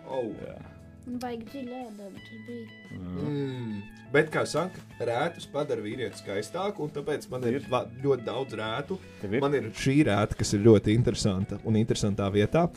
[0.07, 0.23] Oh.
[0.23, 0.78] Un
[1.23, 1.79] vajag dziļi
[2.47, 2.66] bija.
[2.99, 3.79] Mm.
[4.12, 7.66] Bet, kā saka, rētus padara vīrieti skaistāku, un tāpēc man ir, Ir.
[7.68, 8.99] va- ļoti daudz rētu.
[9.23, 9.40] Ir?
[9.40, 12.68] Man ir šī rēta, kas ir ļoti interesanta un interesantā vietā.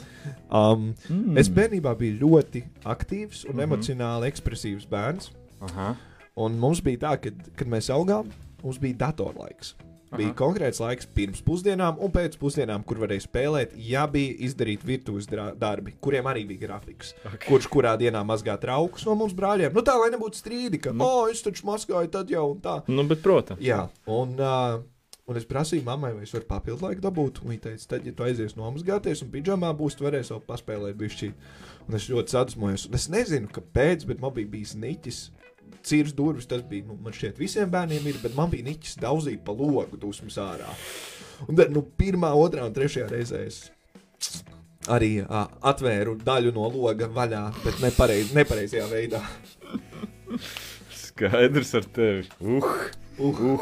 [0.50, 1.38] Um, Mm.
[1.38, 3.64] Es bērnībā biju ļoti aktīvs un mm -hmm.
[3.64, 5.32] emocionāli ekspresīvs bērns.
[5.62, 5.96] Aha.
[6.36, 8.28] Un mums bija tā, ka, kad mēs augām,
[8.64, 9.76] mums bija datorlaiks.
[10.12, 10.36] Bija Aha.
[10.36, 15.94] konkrēts laiks pirms pusdienām un pēc pusdienām, kur varēja spēlēt, ja bija izdarīti virtuves darbi,
[16.04, 17.14] kuriem arī bija grafiks.
[17.22, 17.30] Ok.
[17.38, 17.48] Okay.
[17.48, 19.72] Kurš kurā dienā mazgā traukus no mums brāļiem?
[19.72, 21.06] Nu tā, lai nebūtu strīdi, ka, Nu.
[21.08, 22.82] oh, es taču mazgāju tad jau un tā.
[22.92, 23.64] Nu, bet, protams.
[23.64, 24.84] Jā, un, uh,
[25.32, 27.40] un es prasīju mammai, vai es varu papildu laiku dabūt.
[27.48, 31.48] Viņa teica, tad, ja tu aizies nomazgāties un pidžamā būs, tu varēsi vēl paspēlēt bišķīt.
[31.88, 32.90] Un es ļoti sadusmojos.
[32.92, 35.30] Un es nezinu, kāpēc, bet man bija bijis niķis.
[35.88, 39.44] Cīrs durvis, tas bija, nu, man šķiet, visiem bērniem ir, bet man bija niķis daudzīt
[39.46, 40.70] pa logu dusmas ārā.
[41.48, 43.64] Un tad, nu, pirmā, otrā un trešajā reizē es
[44.92, 49.22] arī uh, atvēru daļu no loga vaļā, bet nepareiz, nepareizajā veidā.
[51.04, 52.28] Skaidrs ar tevi.
[52.42, 52.68] Uh,
[53.22, 53.42] Uh.
[53.54, 53.60] uh.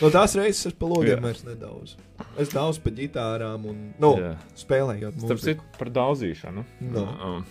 [0.00, 1.22] No tās reizes es pa logiem Jā.
[1.22, 1.94] vairs nedaudz.
[2.40, 4.32] Es daudz pa ģitārām un nu, Jā.
[4.58, 6.64] spēlējot Starp citu, par daudzīšanu.
[6.90, 7.04] No.
[7.04, 7.44] Um,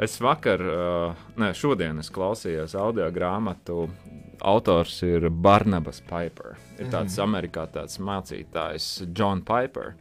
[0.00, 0.62] Es vakar,
[1.36, 3.82] ne, šodien es klausījos audio grāmatu.
[4.40, 6.56] Autors ir Barnabas Piper.
[6.78, 7.24] Ir tāds Mhm.
[7.26, 9.94] Amerikā tāds mācītājs, John Piper.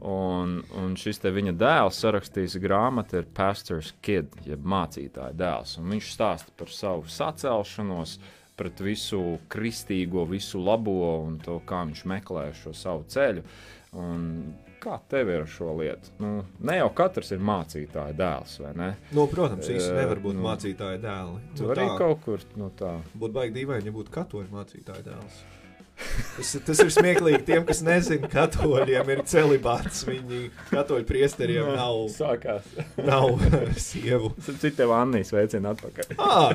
[0.00, 5.78] Un, un šis te viņa dēls sarakstījis grāmatu, ir Pastors Kid, jeb mācītāja dēls.
[5.78, 8.18] Un viņš stāsta par savu sacelšanos,
[8.56, 13.42] pret visu kristīgo, visu labo un to, kā viņš meklē šo savu ceļu.
[13.92, 16.12] Un kā tev ir ar šo lietu?
[16.22, 16.32] Nu,
[16.66, 18.90] ne jau katrs ir mācītāja dēls, vai ne?
[19.16, 20.44] Nu, protams, īstenībā Jā, nevar būt nu.
[20.48, 21.40] mācītāja dēli.
[21.56, 22.94] Tu Nu, arī tā kaut kur no tā.
[23.14, 25.40] Būtu baigi dīvaini, ja būtu katoļu mācītāja dēls.
[26.36, 30.02] Tas, tas ir smieklīgi tiem, kas nezina, ka katoļiem ir celibāts.
[30.08, 30.38] Viņi
[30.70, 32.64] katoļu priesteriem nav, Sākās.
[32.96, 33.34] nav
[33.88, 34.30] sievu.
[34.62, 36.14] Citiem Annijas veicina atpakaļ.
[36.18, 36.54] Ah,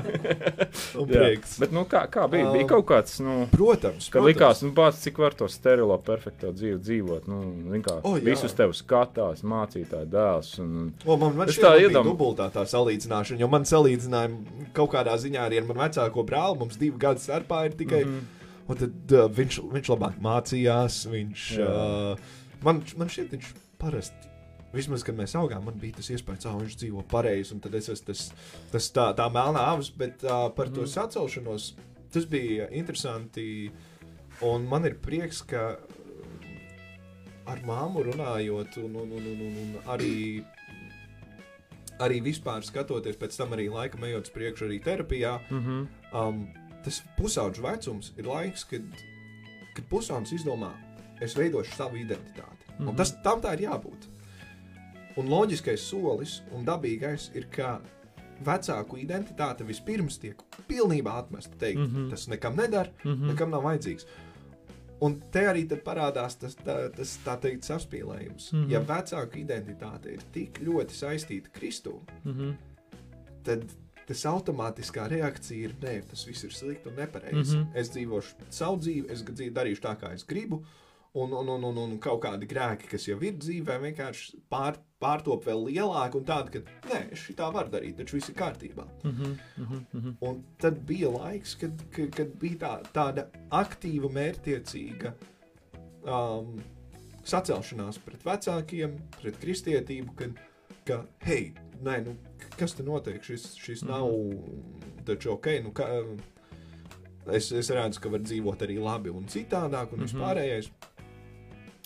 [1.00, 1.58] un prieks.
[1.62, 2.50] Bet, nu, kā, kā bija?
[2.56, 4.30] Bija kaut kāds, nu, Protams, Kad protams.
[4.32, 7.28] likās, nu, bāc, cik var to sterilo, perfekto dzīvi dzīvot.
[7.32, 8.26] Nu, zin kā, O, jā.
[8.26, 10.54] visus tev skatās, mācītāji, dēls.
[10.64, 15.14] Un, O, man man tā ir iedom- dubultā tā salīdzināšana, jo man salīdzinājumi kaut kādā
[15.22, 16.60] ziņā arī ar manu vecāko brāli.
[16.60, 18.04] Mums divi gadi starpā ir tikai.
[18.06, 18.16] Mm.
[18.16, 18.32] -hmm.
[18.68, 21.04] Un tad uh, viņš, viņš labāk mācījās.
[21.12, 21.66] Viņš, Jā.
[22.16, 22.18] uh,
[22.66, 23.50] man, man šķiet, viņš
[23.82, 24.32] parasti.
[24.76, 27.88] Vismaz, kad mēs augām, man bija tas iespējas, ka viņš dzīvo pareizi, un tad es
[27.94, 28.24] esmu tas,
[28.74, 30.90] tas tā, tā melnā avs, bet uh, par to Mhm.
[30.96, 31.74] sacelšanos
[32.12, 33.72] tas bija interesanti.
[34.42, 35.78] Un man ir prieks, ka
[37.48, 40.44] ar māmu runājot, un, un, un, un, un, un arī
[42.04, 45.88] arī vispār skatoties pēc tam, arī laikam ejot uz priekšu, arī terapijā, Mm -hmm.
[46.12, 46.48] um,
[46.86, 48.82] tas pusauģis vecums ir laiks, kad,
[49.76, 50.72] kad pusaudzis izdomā,
[51.22, 52.66] es veidošu savu identitāti.
[52.70, 52.90] Mm -hmm.
[52.90, 54.08] Un tas tam tā ir jābūt.
[55.18, 57.82] Un loģiskais solis un dabīgais ir, ka
[58.46, 60.36] vecāku identitāte vispirms tiek
[60.68, 61.56] pilnībā atmesta.
[61.58, 61.98] Teikt, mm Mhm.
[62.06, 62.10] -hmm.
[62.10, 63.28] Tas nekam nedara, mm -hmm.
[63.28, 64.06] nekam nav vajadzīgs.
[65.02, 68.52] Un te arī parādās tas, tā, tas tā teikt, saspīlējums.
[68.54, 68.66] Mm Mhm.
[68.68, 68.72] -hmm.
[68.72, 72.54] Ja vecāka identitāte ir tik ļoti saistīta ar Kristu, Mm -hmm.
[73.44, 73.64] tad
[74.08, 77.58] tas automātiskā reakcija ir, nē, tas viss ir slikti un nepareizi.
[77.58, 77.62] Mm.
[77.62, 77.78] -hmm.
[77.82, 80.64] Es dzīvošu savu dzīvi, es dzīvi darīšu tā, kā es gribu.
[81.16, 85.46] Un, un, un, un, un kaut kādi grēki, kas jau ir dzīvē, vienkārši pār, pārtop
[85.48, 88.84] vēl lielāki un tādi, ka nē, es šitā varu darīt, taču viss ir kārtībā.
[89.04, 89.38] Mm -hmm.
[89.58, 90.16] Mm -hmm.
[90.20, 95.14] Un tad bija laiks, kad, kad, kad bija tā, tāda aktīva, mērķtiecīga
[96.04, 96.60] um,
[97.24, 100.40] sacelšanās pret vecākiem, pret kristietību, kad,
[100.86, 102.16] ka, hei, nē, nu,
[102.58, 103.22] kas te notiek?
[103.24, 103.92] Šis, šis Mhm.
[103.92, 104.10] nav
[105.06, 105.48] taču ok.
[105.64, 105.88] Nu, ka,
[107.34, 110.08] es, es redzu, ka var dzīvot arī labi un citādāk, un Mhm.
[110.08, 110.70] vispārējais.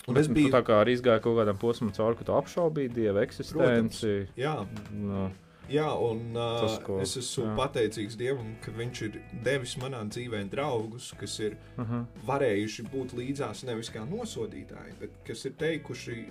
[0.08, 3.22] Un es biju, tā kā arī izgāja kaut kādam posmam cauri, ka tu apšaubīji dieva
[3.26, 4.28] eksistenci.
[4.36, 5.30] jā, Nu,
[5.70, 7.56] Jā, un uh, Tas, ko- es esmu jā.
[7.56, 12.06] pateicīgs Dievam, ka Viņš ir devis manā dzīvē draugus, kas ir uh -huh.
[12.26, 16.26] varējuši būt līdzās nevis kā nosodītāji, bet kas ir teikuši,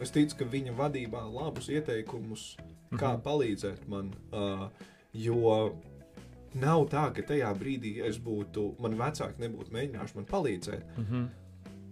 [0.00, 2.56] es ticu, ka viņa vadībā labus ieteikumus,
[2.94, 3.22] kā Mhm.
[3.22, 4.12] palīdzēt man.
[4.32, 4.68] Uh,
[5.12, 5.76] jo
[6.54, 10.84] nav tā, ka tajā brīdī es būtu, man vecāki nebūtu mēģinājuši man palīdzēt.
[10.98, 11.28] Uh -huh.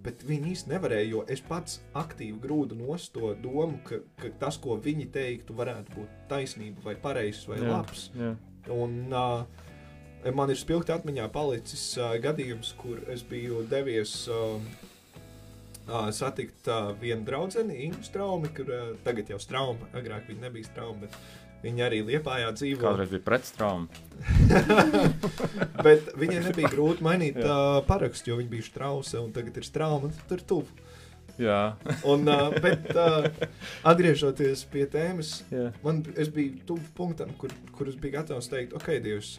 [0.03, 4.57] Bet viņi īsti nevarēja, jo es pats aktīvi grūdu nost to domu, ka, ka tas,
[4.57, 7.69] ko viņi teiktu, varētu būt taisnība, vai pareizs, vai Jā.
[7.71, 8.11] labs.
[8.19, 8.37] Jā.
[8.71, 9.45] Un, uh,
[10.35, 14.61] man ir spilgti atmiņā palicis uh, gadījums, kur es biju devies uh,
[16.11, 21.07] satikt uh, vienu draugu, Ingu Straumi, kur uh, tagad jau strauma, agrāk viņa nebija strauma,
[21.07, 21.17] bet
[21.63, 22.83] viņa arī liepājā dzīvo.
[22.83, 23.89] Kādreiz bija pretstrauma.
[25.87, 30.11] bet viņai nebija grūti mainīt uh, parakstu, jo viņa bija strausa un tagad ir strauma.
[30.11, 30.83] un Tur tuvu.
[31.41, 33.25] Jā, Un, uh, bet uh,
[33.89, 35.71] atgriežoties pie tēmas, jā.
[35.83, 39.39] man, es biju tuvu punktam, kur, kur es biju gatavs teikt, ok, Dievs,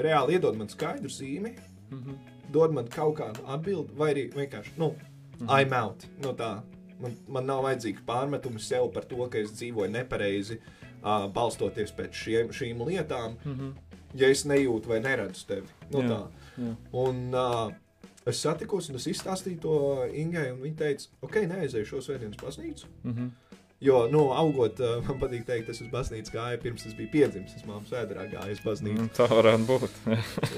[0.00, 1.52] reāli iedod man skaidru zīmi,
[1.90, 2.16] Mm -hmm.
[2.52, 4.94] dod man kaut kādu atbildi, vai arī vienkārši, nu,
[5.40, 5.48] Mhm.
[5.48, 6.06] I'm out.
[6.22, 6.62] No tā.
[7.00, 10.60] Man, man nav vajadzīgs pārmetums sev par to, ka es dzīvoju nepareizi,
[11.02, 13.72] uh, balstoties pēc šiem, šīm lietām, Mm -hmm.
[14.14, 15.66] ja es nejūtu vai neredzu tevi.
[15.90, 16.08] No Jā.
[16.08, 16.26] tā.
[16.58, 16.74] Jā.
[16.92, 17.72] Un uh,
[18.26, 22.86] es satikos un es izstāstīju to Ingai, un viņa teica, ok, neaizēju šo svētdienas baznīcu.
[23.02, 23.30] Mm -hmm.
[23.80, 27.56] Jo, nu, augot, man patīk teikt, es uz baznīcu gāju pirms es biju piedzimis.
[27.56, 29.00] Es māmu sēdrā gāju uz baznīcu.
[29.02, 29.90] Nu, tā varētu būt.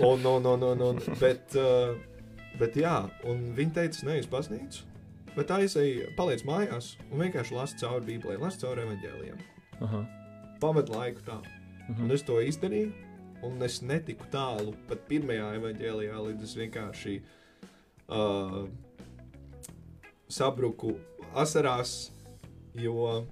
[0.00, 1.96] Un, un, un, un, un, bet, uh,
[2.58, 4.84] bet jā, un viņi teica, ne uz baznīcu.
[5.36, 9.42] Bet aizēju, paliec mājās un vienkārši lasi cauri Bībelē, lasi cauri evaņģēliem.
[9.84, 10.04] Aha.
[10.60, 11.40] Pavadu laiku tā.
[11.88, 12.10] Un Mhm.
[12.12, 12.92] es to izdarīju,
[13.44, 17.20] un es netiku tālu pat pirmajā evaņģēlijā, līdz es vienkārši
[18.08, 18.66] uh,
[20.28, 20.96] sabruku
[21.34, 22.10] asarās,
[22.74, 23.26] jo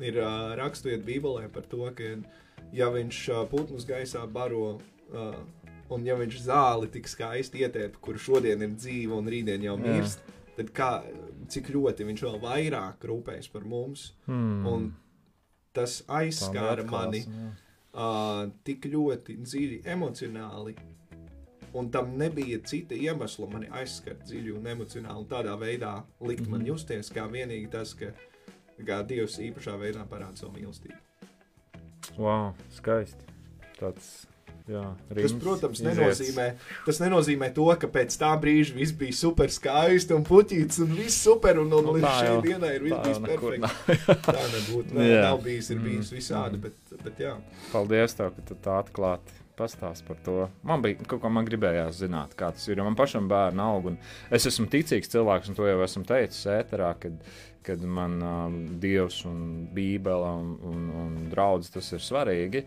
[0.00, 2.04] ir uh, raksturiet Bībelē par to, ka
[2.72, 4.78] ja viņš uh, putnus gaisā baro,
[5.10, 5.34] uh,
[5.90, 9.82] un ja viņš zāli tik skaisti ietēp, kur šodien ir dzīva un rītdien jau Jā.
[9.84, 10.20] mirst,
[10.56, 11.02] tad kā,
[11.48, 14.66] cik ļoti viņš vēl vairāk rūpējas par mums, Hmm.
[14.66, 14.94] un
[15.72, 17.50] tas aizskāra mani jā.
[17.94, 20.76] uh, tik ļoti dziļi emocionāli.
[21.76, 26.60] Un tam nebija cita iemesla mani aizskart dziļi un emocionāli, un tādā veidā likt man
[26.62, 26.68] Mhm.
[26.70, 28.06] justies kā vienīgi tas, ka
[28.80, 30.96] kā Dievs īpašā veidā parāda savu mīlestību.
[32.16, 33.24] Wow, skaisti.
[33.78, 34.26] Tāds,
[34.70, 34.82] jā,
[35.14, 36.46] Tas, protams, nenozīmē,
[36.86, 41.22] tas nenozīmē to, ka pēc tā brīža viss bija super skaisti un puķīts un viss
[41.26, 43.80] super, un, un Nu, līdz šai dienai ir viss bijis nav.
[44.26, 44.96] Tā nebūtu.
[44.98, 47.36] Nē, nav bijis, ir bijis Mm, visādi, bet, bet jā.
[47.72, 50.36] Paldies, tev, ka tu tā atklāti pastāst par to.
[50.66, 52.82] Man bija kaut kā man gribējās zināt, kā tas ir.
[52.84, 53.98] Man pašam bērnu aug, un
[54.34, 57.18] es esmu ticīgs cilvēks, un to jau esmu teicis ēterā, kad,
[57.66, 59.40] kad man um, Dievs un
[59.76, 62.66] Bībele un, un, un draudzes tas ir svarīgi.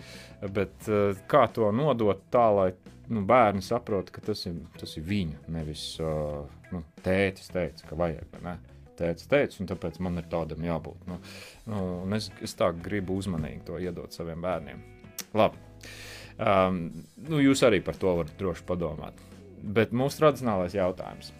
[0.55, 2.71] Bet uh, kā to nodot tā, lai
[3.09, 7.97] nu, bērni saprot, ka tas ir, tas ir viņu, nevis uh, nu, tētis teica, ka
[7.99, 8.41] vajag.
[8.45, 8.57] ne?
[8.99, 11.05] Tēvs teica, un tāpēc man ir tādam jābūt.
[11.07, 11.19] Nu,
[11.71, 11.83] nu,
[12.17, 14.81] es, es tā gribu uzmanīgi to iedot saviem bērniem.
[15.39, 15.61] Labi.
[16.39, 16.77] Um,
[17.27, 19.17] nu, jūs arī par to varat droši padomāt.
[19.63, 21.33] Bet mūsu tradicionālais jautājums.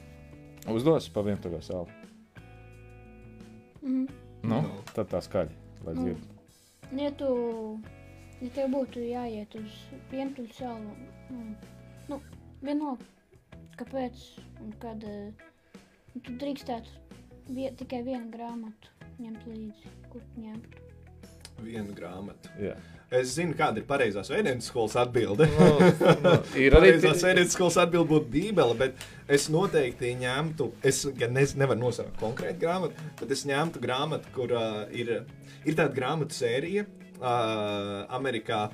[0.67, 1.87] Uzdos pa vienu to savu.
[3.81, 4.07] Mhm.
[4.43, 4.83] Nu, No.
[4.93, 5.51] tad tā skaļi,
[5.85, 6.03] lai Nu.
[6.03, 6.27] dzird.
[6.99, 7.79] Ja tu,
[8.41, 9.71] ja tev būtu jāiet uz
[10.11, 10.93] vientuļu salu,
[11.29, 11.55] nu,
[12.09, 12.21] nu
[12.61, 13.05] vienalga,
[13.77, 14.15] kāpēc
[14.61, 16.89] un kad, nu, tu drīkstētu
[17.55, 18.89] vie, tikai vienu grāmatu
[19.19, 20.88] ņemt līdzi, kur tu ņemtu.
[21.63, 22.51] Vienu grāmatu.
[22.61, 22.75] Jā.
[23.09, 25.47] Es zinu, kāda ir pareizā svētdienas skolas atbilde.
[25.49, 25.69] Nu,
[26.21, 29.01] nu, ir arī Pareizā svētdienas skolas atbilde būtu Bībele, bet
[29.33, 34.53] es noteikti ņemtu, es gan nez, nevaru nosaukt konkrētu grāmatu, bet es ņemtu grāmatu, kur
[34.53, 35.09] uh, ir,
[35.65, 38.67] ir tāda grāmatu sērija uh, Amerikā,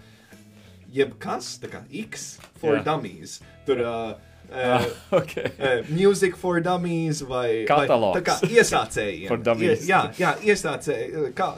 [0.95, 2.83] jebkas, tā kā X for Jā.
[2.89, 3.37] Dummies.
[3.67, 4.17] Tur, uh,
[4.51, 4.89] uh,
[5.21, 5.47] okay.
[5.59, 8.19] uh, Music for Dummies vai, Katalogs.
[8.19, 9.29] vai tā kā iesācējiem.
[9.31, 9.83] For dummies.
[9.87, 11.31] Ie- Jā, jā iesācēji.
[11.39, 11.49] Kā,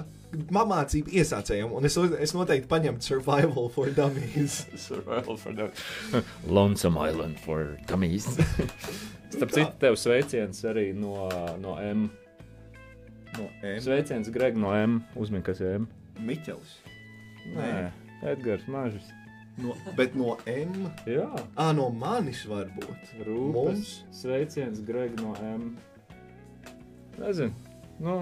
[0.51, 4.65] Mācība iesācējiem, un es, es noteikti paņemtu survival for dummies.
[4.87, 5.69] Survival for the
[6.57, 8.27] Lonesome Island for Dummies.
[9.33, 11.29] Starp citu, tev sveiciens arī no,
[11.63, 12.09] no M.
[13.37, 13.79] No M.
[13.83, 14.99] Sveiciens Greg no M.
[15.19, 15.87] Uzmin, kas ir M.
[16.27, 16.75] Miķels.
[17.55, 17.71] Nē,
[18.27, 19.07] Edgars Mažis.
[19.57, 20.89] No, bet no M.
[21.09, 23.13] Jā, Ah, no manis varbūt.
[23.25, 23.53] Rūpes.
[23.55, 23.93] Mums?
[24.15, 25.71] Sveiciens Greg no M.
[27.17, 27.53] Nezinu.
[27.99, 28.17] Nu,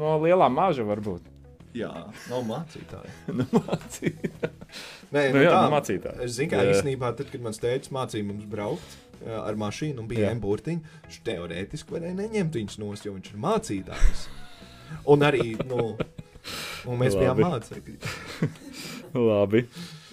[0.00, 1.28] no lielā maža varbūt.
[1.76, 1.90] Jā,
[2.26, 3.12] no mācītāja.
[3.38, 4.24] nu, mācīt.
[5.14, 6.16] Nē, Nu jā, no mācītāja.
[6.26, 6.72] Es zinu, kā Jā.
[6.74, 10.32] īstenībā, tad, kad mans tēvs mācīja mums braukt ar mašīnu un bija Jā.
[10.34, 14.22] M-burtiņš, viņš teorētiski varēja neņemt viņus nost, jo viņš ir mācītājs.
[15.12, 15.92] Un arī, nu,
[16.88, 17.44] un mēs bijām Labi.
[17.46, 17.98] mācekļi.
[19.30, 19.64] Labi.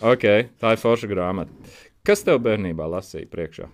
[0.05, 0.25] Ok,
[0.61, 1.73] tā ir forša grāmata.
[2.05, 3.69] Kas tev bērnībā lasīja priekšā?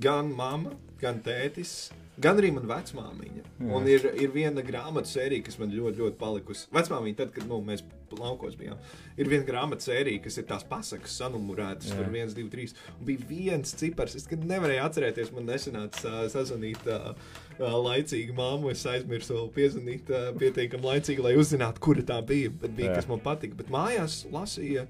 [0.00, 0.72] Gan mamma,
[1.02, 1.90] gan tētis.
[2.20, 3.42] Gan arī mana vecmāmiņa.
[3.72, 6.66] Un ir, ir viena grāmatu sērija, kas man ļoti, ļoti palikusi.
[6.74, 7.80] Vecmāmiņa, tad, kad nu, mēs
[8.12, 8.76] laukos bijām,
[9.16, 11.88] ir viena grāmatu sērija, kas ir tās pasakas, sanumurētas.
[11.88, 11.96] Jā.
[11.96, 12.76] Tur viens, divi, trīs.
[12.98, 17.14] Un bija viens cipars, es nevarēju atcerēties, man nesanāca uh, sazvanīt uh,
[17.56, 18.74] uh, laicīgi māmu.
[18.74, 22.52] Es aizmirsu piezvanīt uh, pietiekami laicīgi, lai uzzinātu, kura tā bija.
[22.52, 23.00] Bet bija, Jā.
[23.00, 23.56] kas man patika.
[23.62, 24.84] Bet mājās lasīja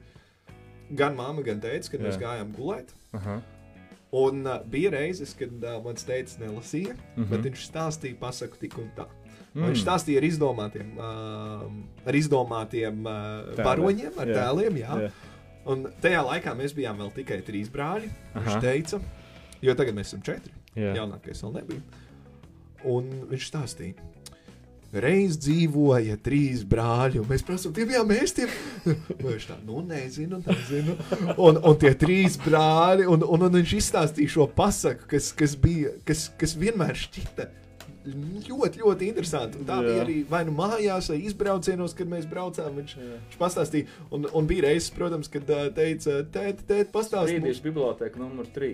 [0.90, 2.24] gan mamma, gan tēvs, kad mēs Jā.
[2.26, 2.96] gājām gulēt.
[3.14, 3.38] Aha.
[4.12, 7.16] Un uh, bija reizes, kad uh, mans tēvs nelasīja, mm.
[7.16, 7.28] -hmm.
[7.32, 9.06] bet viņš stāstīja pasaku tik un tā.
[9.54, 9.70] Mm.
[9.70, 11.64] Viņš stāstīja ar izdomātiem, uh,
[12.08, 13.16] ar izdomātiem uh,
[13.52, 13.66] Tēliem.
[13.68, 14.36] varoņiem, ar Jā.
[14.40, 14.78] tēliem.
[14.80, 14.98] Jā.
[15.06, 15.10] Jā.
[15.72, 18.08] Un tajā laikā mēs bijām vēl tikai trīs brāļi.
[18.32, 18.44] Aha.
[18.46, 19.00] Viņš teica,
[19.62, 20.52] jo tagad mēs esam četri.
[20.74, 20.94] Jā.
[21.00, 22.00] Jaunākais vēl nebija.
[22.88, 24.08] Un viņš stāstīja.
[24.92, 28.34] Reiz dzīvoja trīs brāļi, un mēs prasām, tie bijām mēs.
[28.36, 28.48] Tie...
[29.24, 30.98] Viņš tā, nu, nezinu, nezinu.
[31.38, 35.94] Un, un tie trīs brāļi, un, un, un viņš izstāstīja šo pasaku, kas, kas, bija,
[36.08, 37.48] kas, kas vienmēr šķita
[38.04, 39.60] ļoti, ļoti interesanti.
[39.60, 39.86] Un tā Jā.
[39.86, 42.74] bija arī vai nu mājās, vai izbraucienos, kad mēs braucām.
[42.80, 43.18] Viņš, Jā.
[43.28, 47.40] viņš pastāstīja, un, un bija reizes, protams, kad teica, tēti, tēti, pastāstīja.
[47.42, 48.72] Brīdīšu biblioteka numur 3.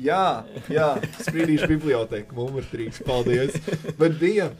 [0.00, 0.24] Jā,
[0.70, 0.90] jā
[1.26, 3.02] sprīdīšu biblioteka, numur 3.
[3.06, 3.58] Paldies.
[3.98, 4.52] Bet bija.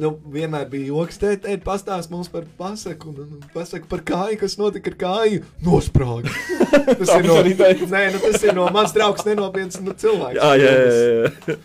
[0.00, 4.38] Nu, vienmēr bija joks, teikt, tēt, pastāst mums par pasaku, un, un pasaka par kāju,
[4.40, 5.44] kas notika ar kāju.
[5.66, 6.32] Nosprāga.
[6.98, 10.38] Tas ir no, nē, nu, tas ir no mans draugs, nenopietns nu, cilvēks.
[10.38, 11.30] Jā, jā, jā.
[11.46, 11.56] jā.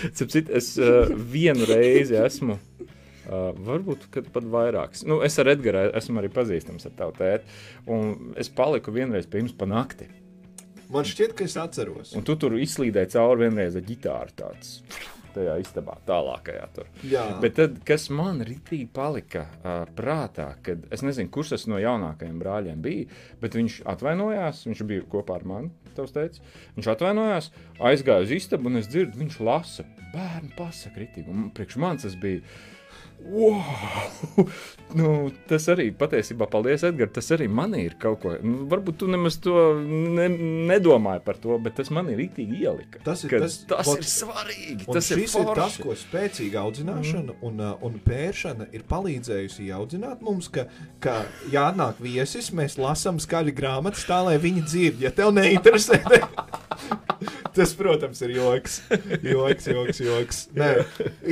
[0.16, 2.56] Citu, Es uh, vienu reizi esmu.
[3.30, 5.04] Uh, varbūt pat vairākas.
[5.06, 7.60] Nu, es ar Edgars esmu arī pazīstams ar tavu tēti.
[7.92, 10.08] Un es paliku vienreiz pie jums pa nakti.
[10.90, 12.16] Man šķiet, ka es atceros.
[12.18, 14.34] Un tu tur izslīdēji cauri vienreiz ar ģitāru.
[14.40, 14.80] Tāds.
[15.34, 16.88] Tajā istabā, tālākajā tur.
[17.06, 21.78] Jā, Bet tad, kas man ritīgi palika uh, prātā, kad es nezinu, kurš tas no
[21.78, 23.06] jaunākajiem brāļiem bija,
[23.42, 26.42] bet viņš atvainojās, viņš bija kopā ar mani, tavs teicis.
[26.76, 27.50] Viņš atvainojās,
[27.92, 31.30] aizgāja uz istabu, un es dzirdu, viņš lasa bērnu pasaku ritīgi.
[31.30, 32.42] Un priekš man tas bija.
[33.20, 34.46] Wow!
[34.98, 35.08] nu,
[35.48, 37.12] tas arī patiesībā, paldies, Edgars.
[37.14, 38.32] Tas arī man ir kaut ko.
[38.42, 40.26] Nu, varbūt tu nemaz to ne,
[40.70, 43.02] nedomāji par to, bet tas man ir rītīgi ielika.
[43.06, 44.86] Tas ir- tas- tas vot- ir svarīgi.
[44.86, 45.82] Tas ir, šis ir, tas, forši.
[45.84, 47.42] ko spēcīga audzināšana mm.
[47.46, 50.66] un, uh, un pēršana ir palīdzējusi audzināt mums, ka,
[51.00, 51.20] ka
[51.52, 55.00] ja atnāk viesis, mēs lasām skaļi grāmatas tā, lai viņi dzird.
[55.04, 56.00] Ja tev neinteresē,
[57.56, 58.80] tas, protams, ir joks.
[59.22, 60.40] Joks, joks, joks.
[60.56, 60.70] Nē,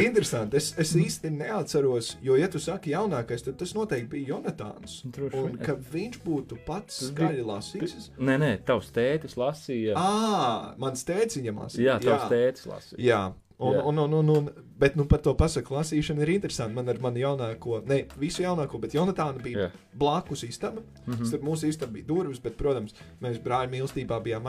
[0.05, 0.59] interesanti.
[0.59, 1.78] Es, es īsti neatceros,
[2.25, 5.01] jo, ja tu saki jaunākais, tad tas noteikti bija Jonatāns.
[5.15, 8.11] Droši Un ka viņš būtu pats skaļi lasījis.
[8.19, 9.97] Nē, nē, tavs tētis lasīja.
[9.99, 11.87] Ah, mans tēvs viņam lasīja.
[11.93, 13.03] Jā, tavs tētis lasīja.
[13.09, 13.23] Jā.
[13.59, 13.81] Un, Jā.
[13.91, 16.77] un, un, un, un, bet nu, par to pasaku lasīšanu ir interesanti.
[16.77, 19.73] Man ar mani jaunāko, ne visu jaunāko, bet Jonatāna bija yeah.
[19.99, 20.85] blakus istaba.
[21.07, 21.27] Mm -hmm.
[21.27, 24.47] Starp mūsu istabu bija durvis, bet, protams, mēs brāļa mīlestībā bijām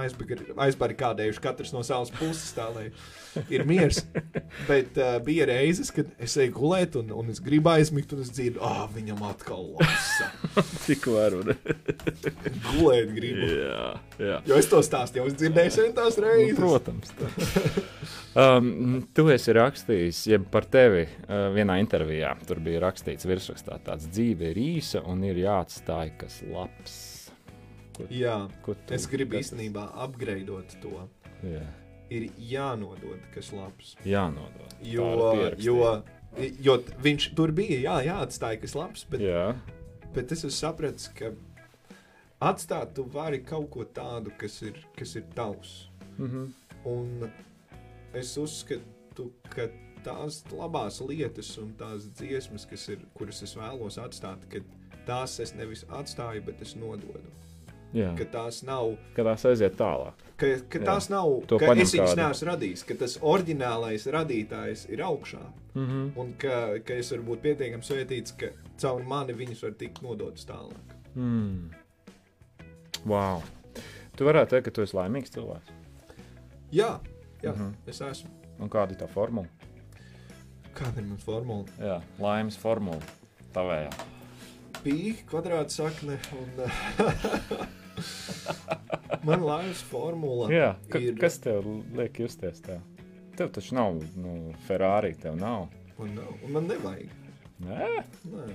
[0.67, 2.91] aizbarikādējuši katrs no savas puses, tā lai
[3.49, 4.05] ir miers.
[4.71, 8.29] bet uh, bija reizes, kad es eju gulēt, un, un es gribu aizmigt, un es
[8.29, 10.29] dzirdu, ah, viņam atkal lasa.
[10.87, 11.43] Tik varu.
[12.69, 13.45] Gulēt gribu.
[13.57, 14.41] jā, jā.
[14.45, 16.55] Jo es to stāstu jau esmu dzirdējis centās Nu, reizes.
[16.59, 17.09] protams.
[17.09, 17.25] tā.
[18.37, 22.35] Um, tu esi rakstījis, jeb par tevi uh, vienā intervijā.
[22.45, 26.97] Tur bija rakstīts virsrakstā, tāds dzīve ir īsa un ir jāatstāj kas labs.
[27.97, 31.07] Ko, Jā, ko tu, es gribu tas- īstenībā apgraidot to.
[31.43, 31.65] Jā,
[32.09, 33.95] Ir jānodod kas labs.
[34.05, 34.77] jānodod.
[34.81, 35.09] Jo,
[35.57, 36.03] jo
[36.61, 39.55] Jo viņš tur bija, jā, jāatstāja kas labs, bet, Jā,
[40.13, 41.31] bet es esmu sapratis, ka
[42.39, 45.87] atstāt tu vari kaut ko tādu, kas ir, kas ir tavs.
[46.19, 46.51] mhm.
[46.85, 47.29] Un
[48.13, 49.67] es uzskatu, ka
[50.05, 54.61] tās labās lietas un tās dziesmas, kas ir, kuras es vēlos atstāt, ka
[55.05, 57.19] tās es nevis atstāju, bet es nododu.
[57.93, 58.11] jā.
[58.17, 60.13] Ka tās nav, Kad tās aiziet tālāk.
[60.37, 60.85] ka, ka Jā.
[60.85, 65.41] tās nav, To ka es viņas neesmu radījis, ka tas oriģinālais radītājs ir augšā.
[65.75, 66.11] Mhm.
[66.17, 68.47] Un ka, ka es varu būt pietiekami svētīts, ka
[68.77, 70.95] caur mani viņas var tikt nodotas tālāk.
[71.15, 71.71] Mm.
[73.05, 73.41] Wow.
[74.15, 75.71] Tu varētu teikt, ka tu esi laimīgs cilvēks.
[76.71, 76.99] Jā,
[77.43, 77.73] jā Mhm.
[77.87, 78.29] es esmu.
[78.59, 79.47] Un kāda ir tā formula?
[80.75, 81.63] Kāda ir mana formula?
[81.79, 82.99] Jā, laimes formula.
[83.53, 83.91] Tavējā.
[84.83, 86.49] Pī, kvadrātsakne un
[89.27, 91.15] man laimes formula Jā, ka, ir.
[91.19, 91.65] kas tev
[91.97, 92.77] liek justies tā?
[93.35, 95.67] Tev taču nav nu, Ferrari, tev nav.
[95.99, 97.09] Nav, un man nevajag.
[97.59, 98.45] Nē, Nē.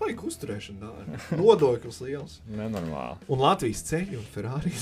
[0.00, 1.36] Vajag uzturēšanu dārgi.
[1.40, 2.38] Nodoklis liels.
[2.52, 3.16] nenormāli.
[3.32, 4.72] Un Latvijas ceļi un Ferrari.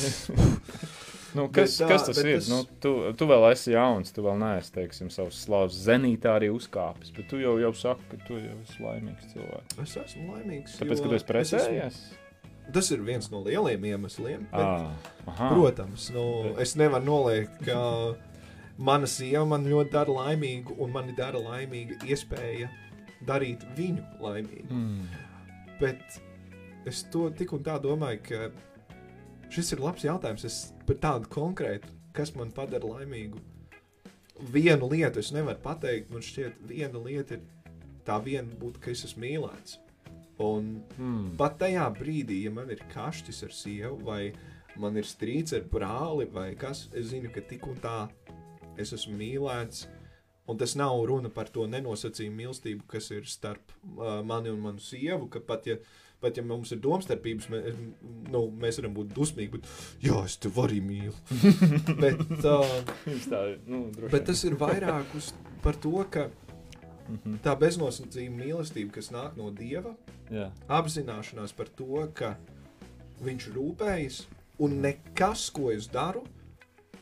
[1.34, 2.38] Nu, kas, Bet tā- kas tas bet ir?
[2.38, 6.50] tas- Nu, tu, tu vēl esi jauns, tu vēl neesi, teiksim, savas slavas zenītā arī
[6.54, 9.80] uzkāpis, bet tu jau, jau saki, ka tu jau esi laimīgs cilvēks.
[9.82, 10.76] es esmu laimīgs.
[10.78, 11.98] Tāpēc, jo ka tu esi es esmu- precējies?
[12.72, 14.40] Tas ir viens no lieliem iemesliem.
[14.50, 14.92] bet- Ah,
[15.26, 15.48] aha.
[15.54, 18.14] Protams, nu, es nevaru noliegt, ka
[18.78, 22.68] mana sieva man ļoti dara laimīgu, un man dara laimīga iespēja
[23.26, 24.70] darīt viņu laimīgu.
[24.70, 25.06] Mm.
[25.80, 26.20] Bet
[26.86, 28.50] es to tik un tā domāju, ka
[29.50, 30.44] šis ir labs jautājums.
[30.44, 33.40] Es par tādu konkrētu, kas man padara laimīgu.
[34.54, 36.10] Vienu lietu es nevaru pateikt.
[36.10, 37.44] Man šķiet, viena lieta ir
[38.06, 39.78] tā viena būt, ka es esmu mīlēts.
[40.42, 41.36] Un Mm.
[41.38, 44.32] pat tajā brīdī, ja man ir kašķis ar sievu, vai
[44.76, 48.08] man ir strīds ar brāli, vai kas, es zinu, ka tik un tā
[48.76, 49.86] es esmu mīlēts.
[50.46, 54.82] Un tas nav runa par to nenosacījumu mīlestību, kas ir starp uh, mani un manu
[54.82, 55.30] sievu.
[55.30, 55.76] Ka pat ja,
[56.24, 57.82] pat ja mums ir domstarpības, mēs,
[58.32, 59.68] nu, mēs varam būt dusmīgi, bet
[60.04, 61.14] jā, es tevi arī mīlu.
[62.04, 62.78] bet, uh,
[63.28, 65.30] tā, nu, bet tas ir vairāk uz,
[65.64, 66.28] par to, ka
[67.04, 67.36] Mhm.
[67.44, 69.92] tā beznosacījuma mīlestība, kas nāk no dieva,
[70.32, 70.48] Jā.
[70.72, 72.34] apzināšanās par to, ka
[73.24, 74.22] viņš rūpējas
[74.64, 76.24] un nekas, ko es daru,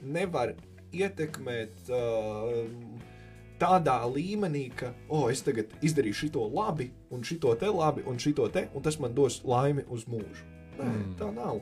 [0.02, 0.54] nevar
[0.92, 2.66] ietekmēt uh,
[3.62, 8.48] tādā līmenī, ka, oh, es tagad izdarīšu šo labi, un šo te labi, un šo
[8.50, 10.50] te, un tas man dos laimi uz mūžu.
[10.80, 11.14] Nē, Mm.
[11.20, 11.60] tā nav.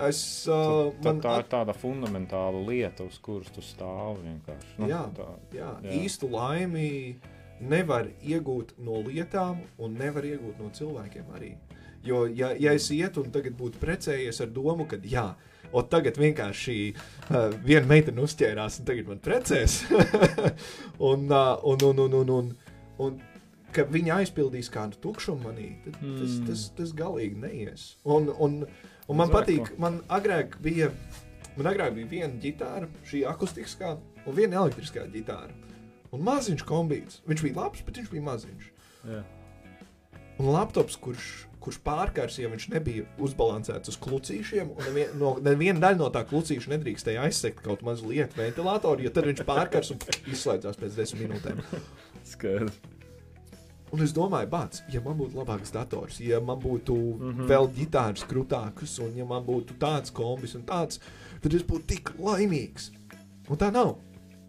[0.00, 4.78] Es, uh, Tā, man tā ir tāda fundamentāla lieta, uz kuras tu stāvi vienkārši.
[4.78, 5.02] Nu, Jā.
[5.16, 5.92] tā, jā, Jā.
[6.00, 7.16] īstu laimi
[7.60, 11.52] nevar iegūt no lietām, un nevar iegūt no cilvēkiem arī.
[12.02, 15.34] Jo, ja, ja es ietu un tagad būtu precējies ar domu, ka jā,
[15.72, 19.80] o tagad vienkārši uh, viena meitene uzķērās un tagad man precēs,
[21.10, 22.52] un, uh, un, un, un, un, un,
[23.06, 23.18] un
[23.74, 26.14] ka viņa aizpildīs kādu tukšumu manī, tad mm.
[26.20, 26.46] tas, Mm.
[26.48, 27.84] tas, tas galīgi neies.
[28.04, 28.60] Un, un,
[29.06, 30.90] un man patīk, man agrāk bija,
[31.56, 33.94] man agrāk bija viena ģitāra, šī akustiskā,
[34.26, 35.54] un viena elektriskā ģitāra.
[36.10, 37.20] Un maziņš kombīts.
[37.30, 38.70] Viņš bija labs, bet viņš bija maziņš.
[39.06, 39.20] jā.
[40.40, 41.28] Un laptops, kurš,
[41.60, 46.24] kurš pārkars, ja viņš nebija uzbalansēts uz klucīšiem, un nevien, no, neviena daļa no tā
[46.28, 50.00] klucīša nedrīkstēja aizsegt kaut mazu lietu ventilatoru, jo tad viņš pārkars un
[50.32, 51.60] izslēdzās pēc desmit minūtēm.
[52.32, 52.80] Skaidrs.
[53.90, 57.32] Un es domāju, bāc, ja man būtu labāks dators, ja man būtu mm.
[57.32, 57.48] -hmm.
[57.50, 61.00] vēl ģitāras krūtākas, un ja man būtu tāds kombis un tāds,
[61.42, 62.92] tad es būtu tik laimīgs.
[63.50, 63.96] Un tā nav.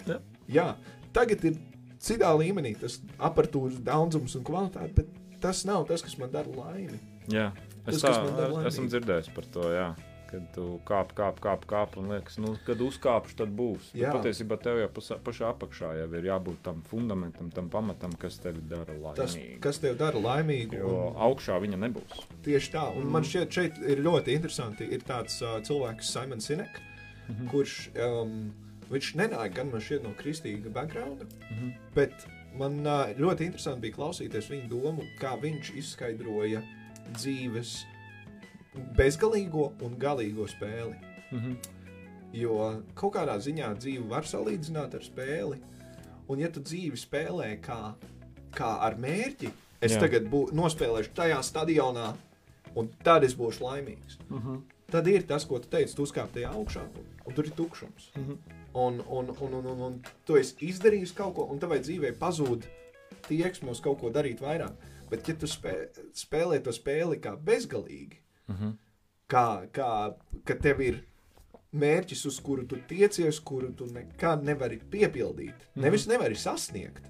[0.06, 0.20] Jā.
[0.48, 0.68] Jā,
[1.14, 1.58] tagad ir
[2.02, 7.00] citā līmenī tas aparatūras daudzums un kvalitāte, bet tas nav tas, kas man dara laimi.
[7.32, 7.52] Jā,
[7.88, 9.92] es Tas, tā, esmu dzirdējis par to, jā.
[10.32, 13.90] Kad tu kāp, kāp, kāp, kāp un liekas, nu, kad uzkāpšu, tad būs.
[13.92, 14.14] Jā.
[14.14, 18.40] Bet patiesībā tev jau pašā, pašā apakšā jau ir jābūt tam fundamentam, tam pamatam, kas
[18.40, 19.60] tevi dara Tas, laimīgu.
[19.66, 20.80] kas tev dara laimīgu.
[20.80, 22.24] Jo un- augšā viņa nebūs.
[22.48, 23.12] Tieši tā, un mm.
[23.12, 24.88] man šķiet, šeit ir ļoti interesanti.
[24.88, 26.80] Ir tāds uh, cilvēks, Simons Sinek,
[27.28, 27.50] mm -hmm.
[27.52, 28.54] kurš um,
[28.90, 31.74] viņš nenāk gan man šķiet no kristīga backgrounda, Mm -hmm.
[31.96, 32.14] bet
[32.58, 32.82] man
[33.18, 36.62] ļoti interesanti bija klausīties viņa domu, kā viņš izskaidroja
[37.16, 37.76] dzīves
[38.98, 40.96] bezgalīgo un galīgo spēli.
[41.32, 41.56] Mm -hmm.
[42.34, 45.58] Jo kaut kādā ziņā dzīve var salīdzināt ar spēli,
[46.28, 47.94] un ja tu dzīvi spēlē kā,
[48.56, 50.00] kā ar mērķi, es Jā.
[50.00, 52.14] Tagad bū, nospēlēšu tajā stadionā,
[52.76, 54.18] un tad es būšu laimīgs.
[54.30, 54.62] Mm -hmm.
[54.92, 58.12] Tad ir tas, ko tu teici, tu uzkāp tajā augšā, un, un tur ir tukšums.
[58.16, 58.61] Mm -hmm.
[58.74, 62.64] Un, un, un, un, un, un tu esi izdarījis kaut ko, un tavai dzīvē pazūd
[63.28, 64.74] tieksme uz kaut ko darīt vairāk.
[65.10, 68.18] Bet, ja tu spē, spēlē to spēli kā bezgalīgi,
[68.48, 68.72] Mm -hmm.
[69.30, 70.16] kā, kā
[70.46, 71.04] ka tev ir
[71.74, 75.82] mērķis, uz kuru tu tiecies, kuru tu nekad nevari piepildīt, Mhm.
[75.82, 77.04] nevis nevari sasniegt,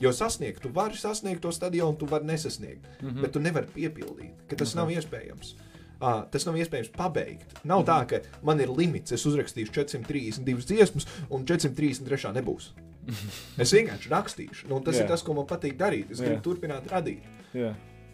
[0.00, 3.20] Jo sasniegt, tu vari sasniegt to stadionu, tu vari nesasniegt, mm -hmm.
[3.20, 4.86] bet tu nevari piepildīt, ka tas mm -hmm.
[4.86, 5.54] nav iespējams.
[5.98, 7.56] Uh, tas nav iespējams pabeigt.
[7.66, 12.70] Nav tā, ka man ir limits, es uzrakstīšu 432 dziesmas, un 433 nebūs.
[13.62, 15.06] Es vienkārši rakstīšu, nu, tas yeah.
[15.06, 16.12] ir tas, ko man patīk darīt.
[16.14, 16.28] Es Jā.
[16.28, 17.24] gribu turpināt radīt.
[17.56, 17.72] Jā.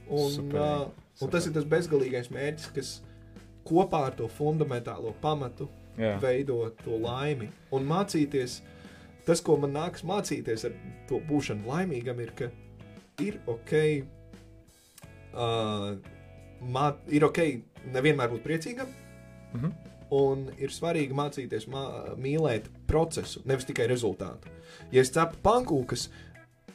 [0.08, 2.92] Un, Superīgi, uh, un tas ir tas bezgalīgais mērķis, kas
[3.68, 5.68] kopā ar to fundamentālo pamatu
[6.00, 6.14] Jā.
[6.22, 7.50] veido to laimi.
[7.74, 8.62] Un mācīties,
[9.28, 10.80] tas, ko man nāks mācīties ar
[11.10, 12.48] to būšanu laimīgam, ir, ka
[13.20, 13.76] ir ok,
[15.36, 15.92] uh,
[17.12, 17.44] ir ok
[17.92, 18.92] nevienmēr būt priecīgam.
[19.54, 19.74] Mhm.
[20.14, 21.84] Un ir svarīgi mācīties mā,
[22.20, 24.52] mīlēt procesu, nevis tikai rezultātu.
[24.92, 26.08] Ja es cepu pankūkas,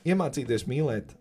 [0.03, 1.13] iemācīties mīlēt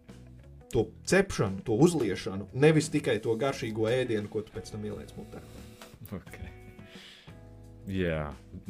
[0.72, 5.42] to cepšanu, to uzliešanu, nevis tikai to garšīgo ēdienu, ko tu pēc tam ieliec mutē.
[6.08, 6.48] Okay.
[7.88, 8.26] Jā,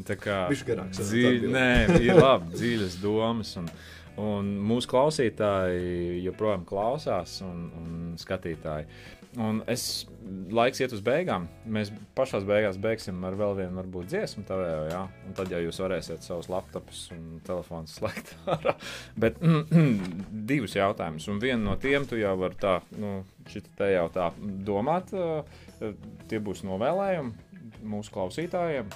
[0.07, 1.71] tā kā Bišķi garāks, sanāca dziļ, nē,
[2.07, 3.57] ir labi, dziļas domas.
[3.59, 3.67] Un,
[4.23, 8.87] un mūsu klausītāji joprojām klausās, un, un skatītāji.
[9.37, 9.83] Un es
[10.49, 11.45] laiks iet uz beigām.
[11.69, 15.03] Mēs pašā beigās beigsim ar vēl vienu, varbūt dziesmu, tavējo, jā.
[15.29, 18.75] Un tad jau jūs varēsiet savus laptopus un telefonus slēgt ārā.
[19.21, 19.37] Bet
[20.53, 21.29] divus jautājumus.
[21.29, 23.19] Un vienu no tiem tu jau vari tā, nu,
[23.53, 24.31] šit te jau tā
[24.67, 25.13] domāt.
[26.31, 28.89] Tie būs novēlējumi mūsu klausītājiem.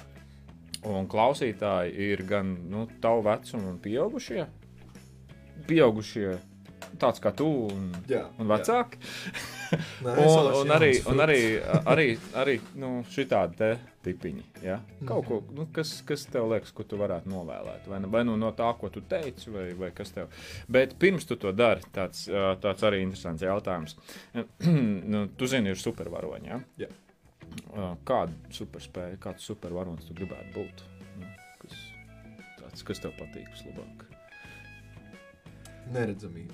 [0.89, 4.47] Un klausītāji ir gan nu, tavu vecumu, un pieaugušie.
[5.69, 6.33] Pieaugušie,
[6.99, 8.97] tāds kā tu un, Jā, un vecāki.
[10.05, 11.37] Nē, Un, un, arī, un arī,
[11.89, 12.05] arī,
[12.37, 13.69] arī nu, šitādi te
[14.05, 14.43] tipiņi.
[14.61, 14.75] Ja?
[15.07, 15.55] Kaut ko, Mhm.
[15.57, 17.87] nu, kas, kas tev liekas, ko tu varētu novēlēt?
[17.89, 20.27] Vai, nu- vai nu no tā, ko tu teici, vai, vai kas tev.
[20.69, 22.27] Bet pirms tu to dari, tāds,
[22.61, 23.95] tāds arī interesants jautājums.
[25.13, 26.47] nu, tu zini, ir supervaroņi.
[26.47, 26.59] Ja?
[26.77, 26.91] Jā.
[28.05, 30.83] Kādu superspēju, kāds supervaronis tu gribētu būt?
[31.19, 31.27] Nu,
[31.61, 31.75] kas,
[32.61, 34.05] tāds, kas tev patīk vislabāk?
[35.93, 36.53] Neredzamība.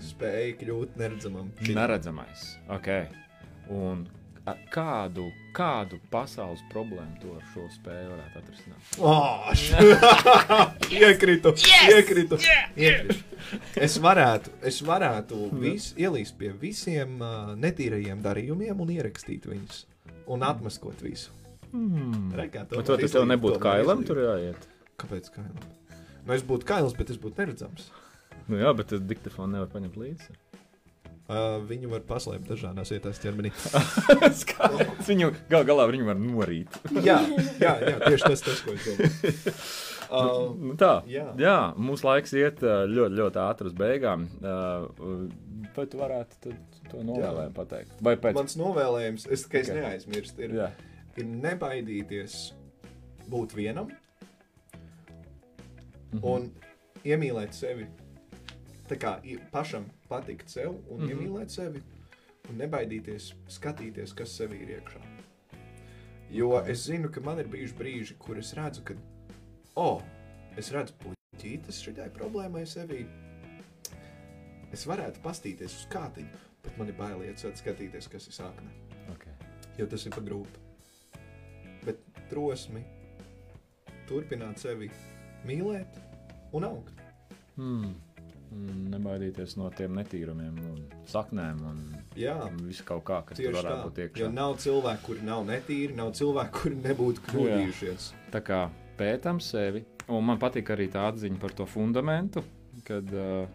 [0.00, 1.52] Spēja kļūt neredzamam.
[1.68, 2.46] Neredzamais.
[2.78, 3.08] Okay.
[3.72, 4.06] Un
[4.72, 8.96] kādu, kādu pasaules problēmu tu ar šo spēju varētu atrisināt?
[8.98, 9.52] Oh,
[11.02, 11.92] iekritu, yes!
[11.92, 12.72] iekritu, yeah!
[12.74, 13.20] iekritu.
[13.76, 19.84] Es varētu, es varētu vis, ielīst pie visiem uh, netīrajiem darījumiem un ierakstīt viņus.
[20.32, 21.34] Un atmaskot visu.
[21.72, 22.32] Hmm.
[22.36, 24.66] Rekā, Bet vai tas tev nebūtu kailam tur jāiet?
[25.00, 25.70] Kāpēc kailam?
[26.22, 27.88] Nu, es būtu kails, bet es būtu neredzams.
[28.50, 30.34] Nu jā, bet tad diktafonu nevar paņemt līdzi.
[31.32, 33.52] Uh, viņu var paslēpt dažādās vietās ķermenī.
[34.42, 35.06] Skaidrs.
[35.06, 36.74] Viņu gal galā viņu var norīt.
[37.06, 37.20] jā,
[37.62, 39.12] jā, jā, tieši tas, tas ko es domāju.
[40.12, 40.90] Uh, Nu, tā.
[41.08, 41.30] Jā.
[41.40, 44.26] jā, mūsu laiks iet ļoti, ļoti ātri uz beigām.
[44.44, 44.56] Ā,
[45.72, 46.52] Vai tu varētu
[46.90, 47.94] to novēlējumu pateikt?
[48.04, 49.78] Vai pēc mans novēlējums, es, ka es Ok.
[49.78, 50.66] neaizmirstu, ir, Jā.
[51.16, 52.34] ir nebaidīties
[53.32, 53.88] būt vienam
[56.12, 56.20] Mhm.
[56.28, 56.50] un
[57.08, 57.86] iemīlēt sevi.
[58.92, 59.12] Tā kā
[59.48, 61.06] pašam patikt sev un mm.
[61.06, 61.10] -hmm.
[61.12, 61.80] iemīlēt sevi,
[62.50, 65.00] un nebaidīties skatīties, kas sevī ir iekšā.
[66.30, 68.94] Jo es zinu, ka man ir bijuši brīži, kur es redzu, ka,
[69.76, 70.02] oh,
[70.56, 73.06] es redzu puķītes šitai problēmai sevī.
[74.72, 78.70] Es varētu pastīties uz kātiņu, bet man ir bail iet skatīties, kas ir sākne,
[79.12, 79.32] Okay.
[79.78, 80.60] jo tas ir pa grūti.
[81.84, 81.98] Bet
[82.30, 82.84] drosmi
[84.08, 84.90] turpināt sevi
[85.44, 86.00] mīlēt
[86.52, 86.94] un augt.
[87.56, 88.11] Hmm.
[88.92, 91.78] Nebaidīties no tiem netīrumiem, un saknēm un
[92.18, 93.62] Jā, visu kaut kā, kas tur tieši tā.
[93.62, 94.22] varētu būt iekšā.
[94.24, 98.10] Jo nav cilvēku, kuri nav netīri, nav cilvēku, kuri nebūtu kļūdījušies.
[98.34, 98.60] Tā kā
[99.00, 102.44] pētām sevi, un man patīk arī tā atziņa par to fundamentu,
[102.84, 103.48] kad uh,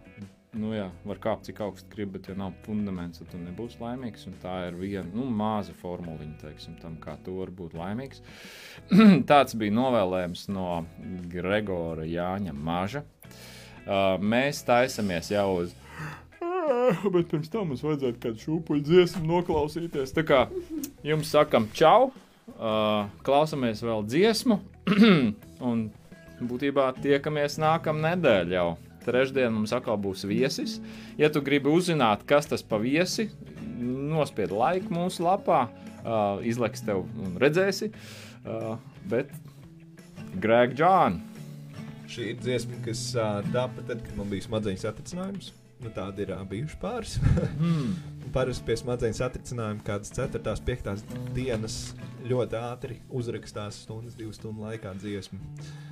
[0.58, 4.28] nu, jā, var kāpt cik augstu grib, bet, ja nav fundaments, tad tu nebūsi laimīgs.
[4.30, 8.24] un Tā ir viena nu, maza formuliņa teiksim, tam, kā tu vari būt laimīgs.
[9.32, 10.86] Tāds bija novēlējums no
[11.32, 13.04] Gregora Jāņa Maža.
[13.88, 15.76] Uh, mēs taisamies jau uz.
[17.14, 20.12] Bet pirms tam mums vajadzētu kādu šūpuļu dziesmu noklausīties.
[20.16, 20.42] Tā kā
[21.08, 22.12] jums sakam, čau!
[22.58, 24.58] Uh, klausāmies vēl dziesmu,
[25.70, 25.88] un
[26.40, 28.70] būtībā tiekamies nākamā nedēļa jau.
[29.08, 30.78] Trešdien mums atkal būs viesis.
[31.20, 33.30] Ja tu gribi uzzināt, kas tas pa viesi,
[33.80, 35.68] nospied laiku mūsu lapā,
[36.02, 37.92] uh, izlaiks tev un redzēsi.
[38.44, 38.76] Uh,
[39.08, 39.32] bet
[40.44, 41.37] Greg Džāns.
[42.08, 45.50] Šī ir dziesma, kas uh, tapa tad, kad man bija smadzeņu satricinājums.
[45.84, 47.18] Nu, tāda ir uh, bijuši pāris.
[47.60, 47.98] Hmm.
[48.36, 51.04] Parasti pie smadzeņu satricinājuma kādas 4, 5
[51.36, 51.76] dienas
[52.28, 55.40] ļoti ātri uzrakstās stundas, 2 stundu laikā dziesma,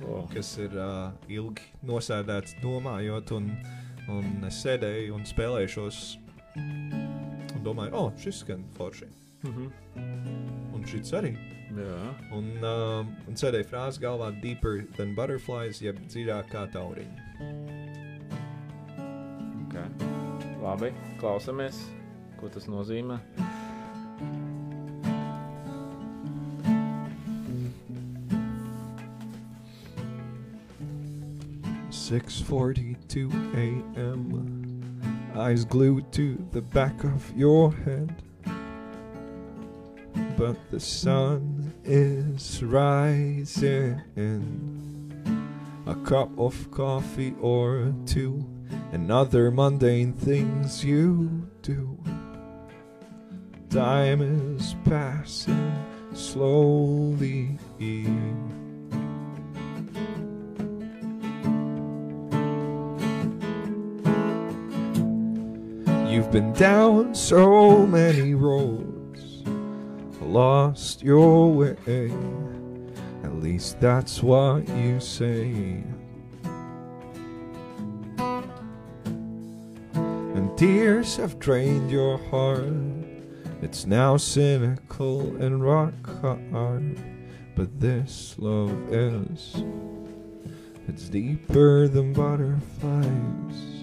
[0.06, 0.24] Oh.
[0.32, 3.52] kas ir uh, ilgi nosēdēts, domājot, un,
[4.12, 6.02] un es sēdēju un spēlēju šos.
[6.56, 9.08] Un domāju, oh, šis skan forši.
[9.46, 10.74] Mhm.
[10.74, 11.36] Un šis arī.
[11.76, 12.14] Jā.
[12.32, 17.24] Un, uh, un sēdēja frāze galvā, deeper than butterflies, jeb dziļāk kā tauriņi.
[20.62, 20.88] Labi,
[21.20, 21.76] klausamies,
[22.40, 23.20] ko tas nozīmē.
[31.90, 34.26] Six forty-two a.m.
[35.36, 38.25] Eyes glued to the back of your head.
[40.36, 44.00] But the sun is rising.
[45.86, 48.44] A cup of coffee or two,
[48.92, 51.98] and other mundane things you do.
[53.70, 55.72] Time is passing
[56.12, 57.58] slowly.
[66.08, 68.95] You've been down so many roads,
[70.26, 72.10] lost your way.
[73.22, 75.82] At least that's what you say.
[80.34, 82.72] And tears have drained your heart.
[83.62, 86.98] It's now cynical and rock hard.
[87.54, 89.62] But this love is,
[90.88, 93.75] it's deeper than butterflies.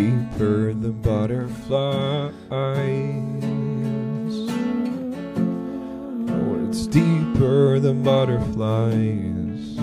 [0.00, 2.32] Deeper than butterflies.
[6.30, 9.76] Oh, it's deeper than butterflies.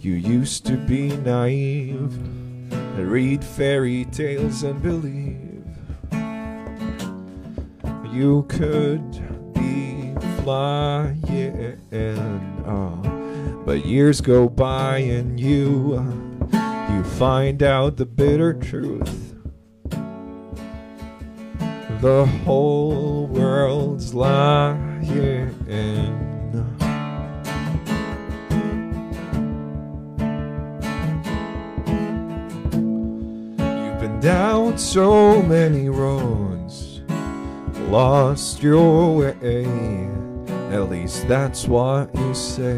[0.00, 2.12] You used to be naive
[2.72, 5.49] and read fairy tales and believe
[8.20, 9.10] you could
[9.54, 11.80] be flying.
[12.66, 15.94] Oh, but years go by and you
[16.52, 19.34] uh, you find out the bitter truth.
[22.02, 25.02] The whole world's lying.
[25.02, 25.58] You've
[33.98, 36.89] been down so many roads,
[37.90, 39.64] lost your way.
[40.70, 42.76] At least that's what you say.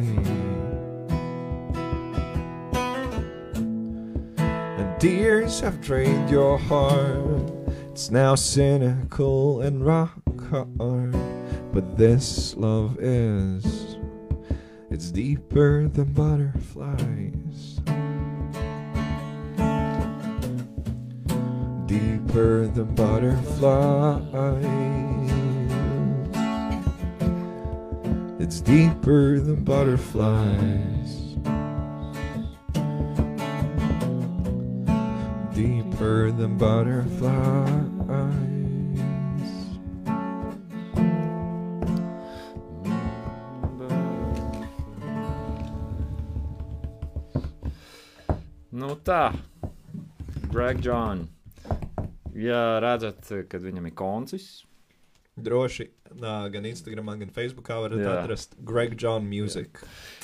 [4.38, 7.52] And tears have drained your heart.
[7.90, 11.14] It's now cynical and rock hard.
[11.74, 13.98] But this love is,
[14.90, 17.80] it's deeper than butterflies.
[22.32, 25.01] deeper than butterflies.
[28.42, 31.36] It's deeper than butterflies.
[35.54, 38.02] Deeper than butterflies.
[48.72, 49.30] Nu tā,
[50.50, 51.28] Greg John.
[52.34, 54.64] Ja redzat, kad viņam ir koncis,
[55.36, 55.88] Droši
[56.52, 58.16] gan Instagram, gan Facebookā varat Jā.
[58.20, 59.80] atrast Greg John Music.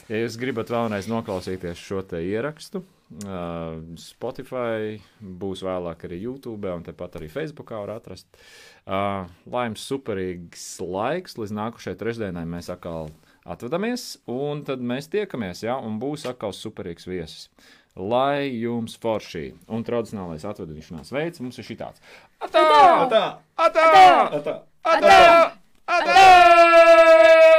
[0.09, 2.83] ja jūs gribat vēlreiz noklausīties šo te ierakstu,
[3.25, 8.29] uh, Spotify būs vēlāk arī YouTube, un tepat arī Facebookā var atrast.
[8.85, 13.09] Uh, lai jums superīgs laiks, līdz nākošajai trešdienai mēs atkal
[13.49, 17.49] atvadamies, un tad mēs tiekamies, ja, un būs atkal superīgs viesis.
[17.99, 22.05] Lai jums forši un tradicionālais atvadīšanās veids mums ir šitāds.
[22.39, 22.61] Atā!
[22.61, 22.83] Tā!
[23.09, 23.25] Atā!
[23.57, 23.87] Tā!
[23.89, 24.11] Atā!
[24.39, 24.59] Atā!
[24.85, 25.09] Adão!
[25.11, 25.53] Adão!
[25.87, 27.58] Adão!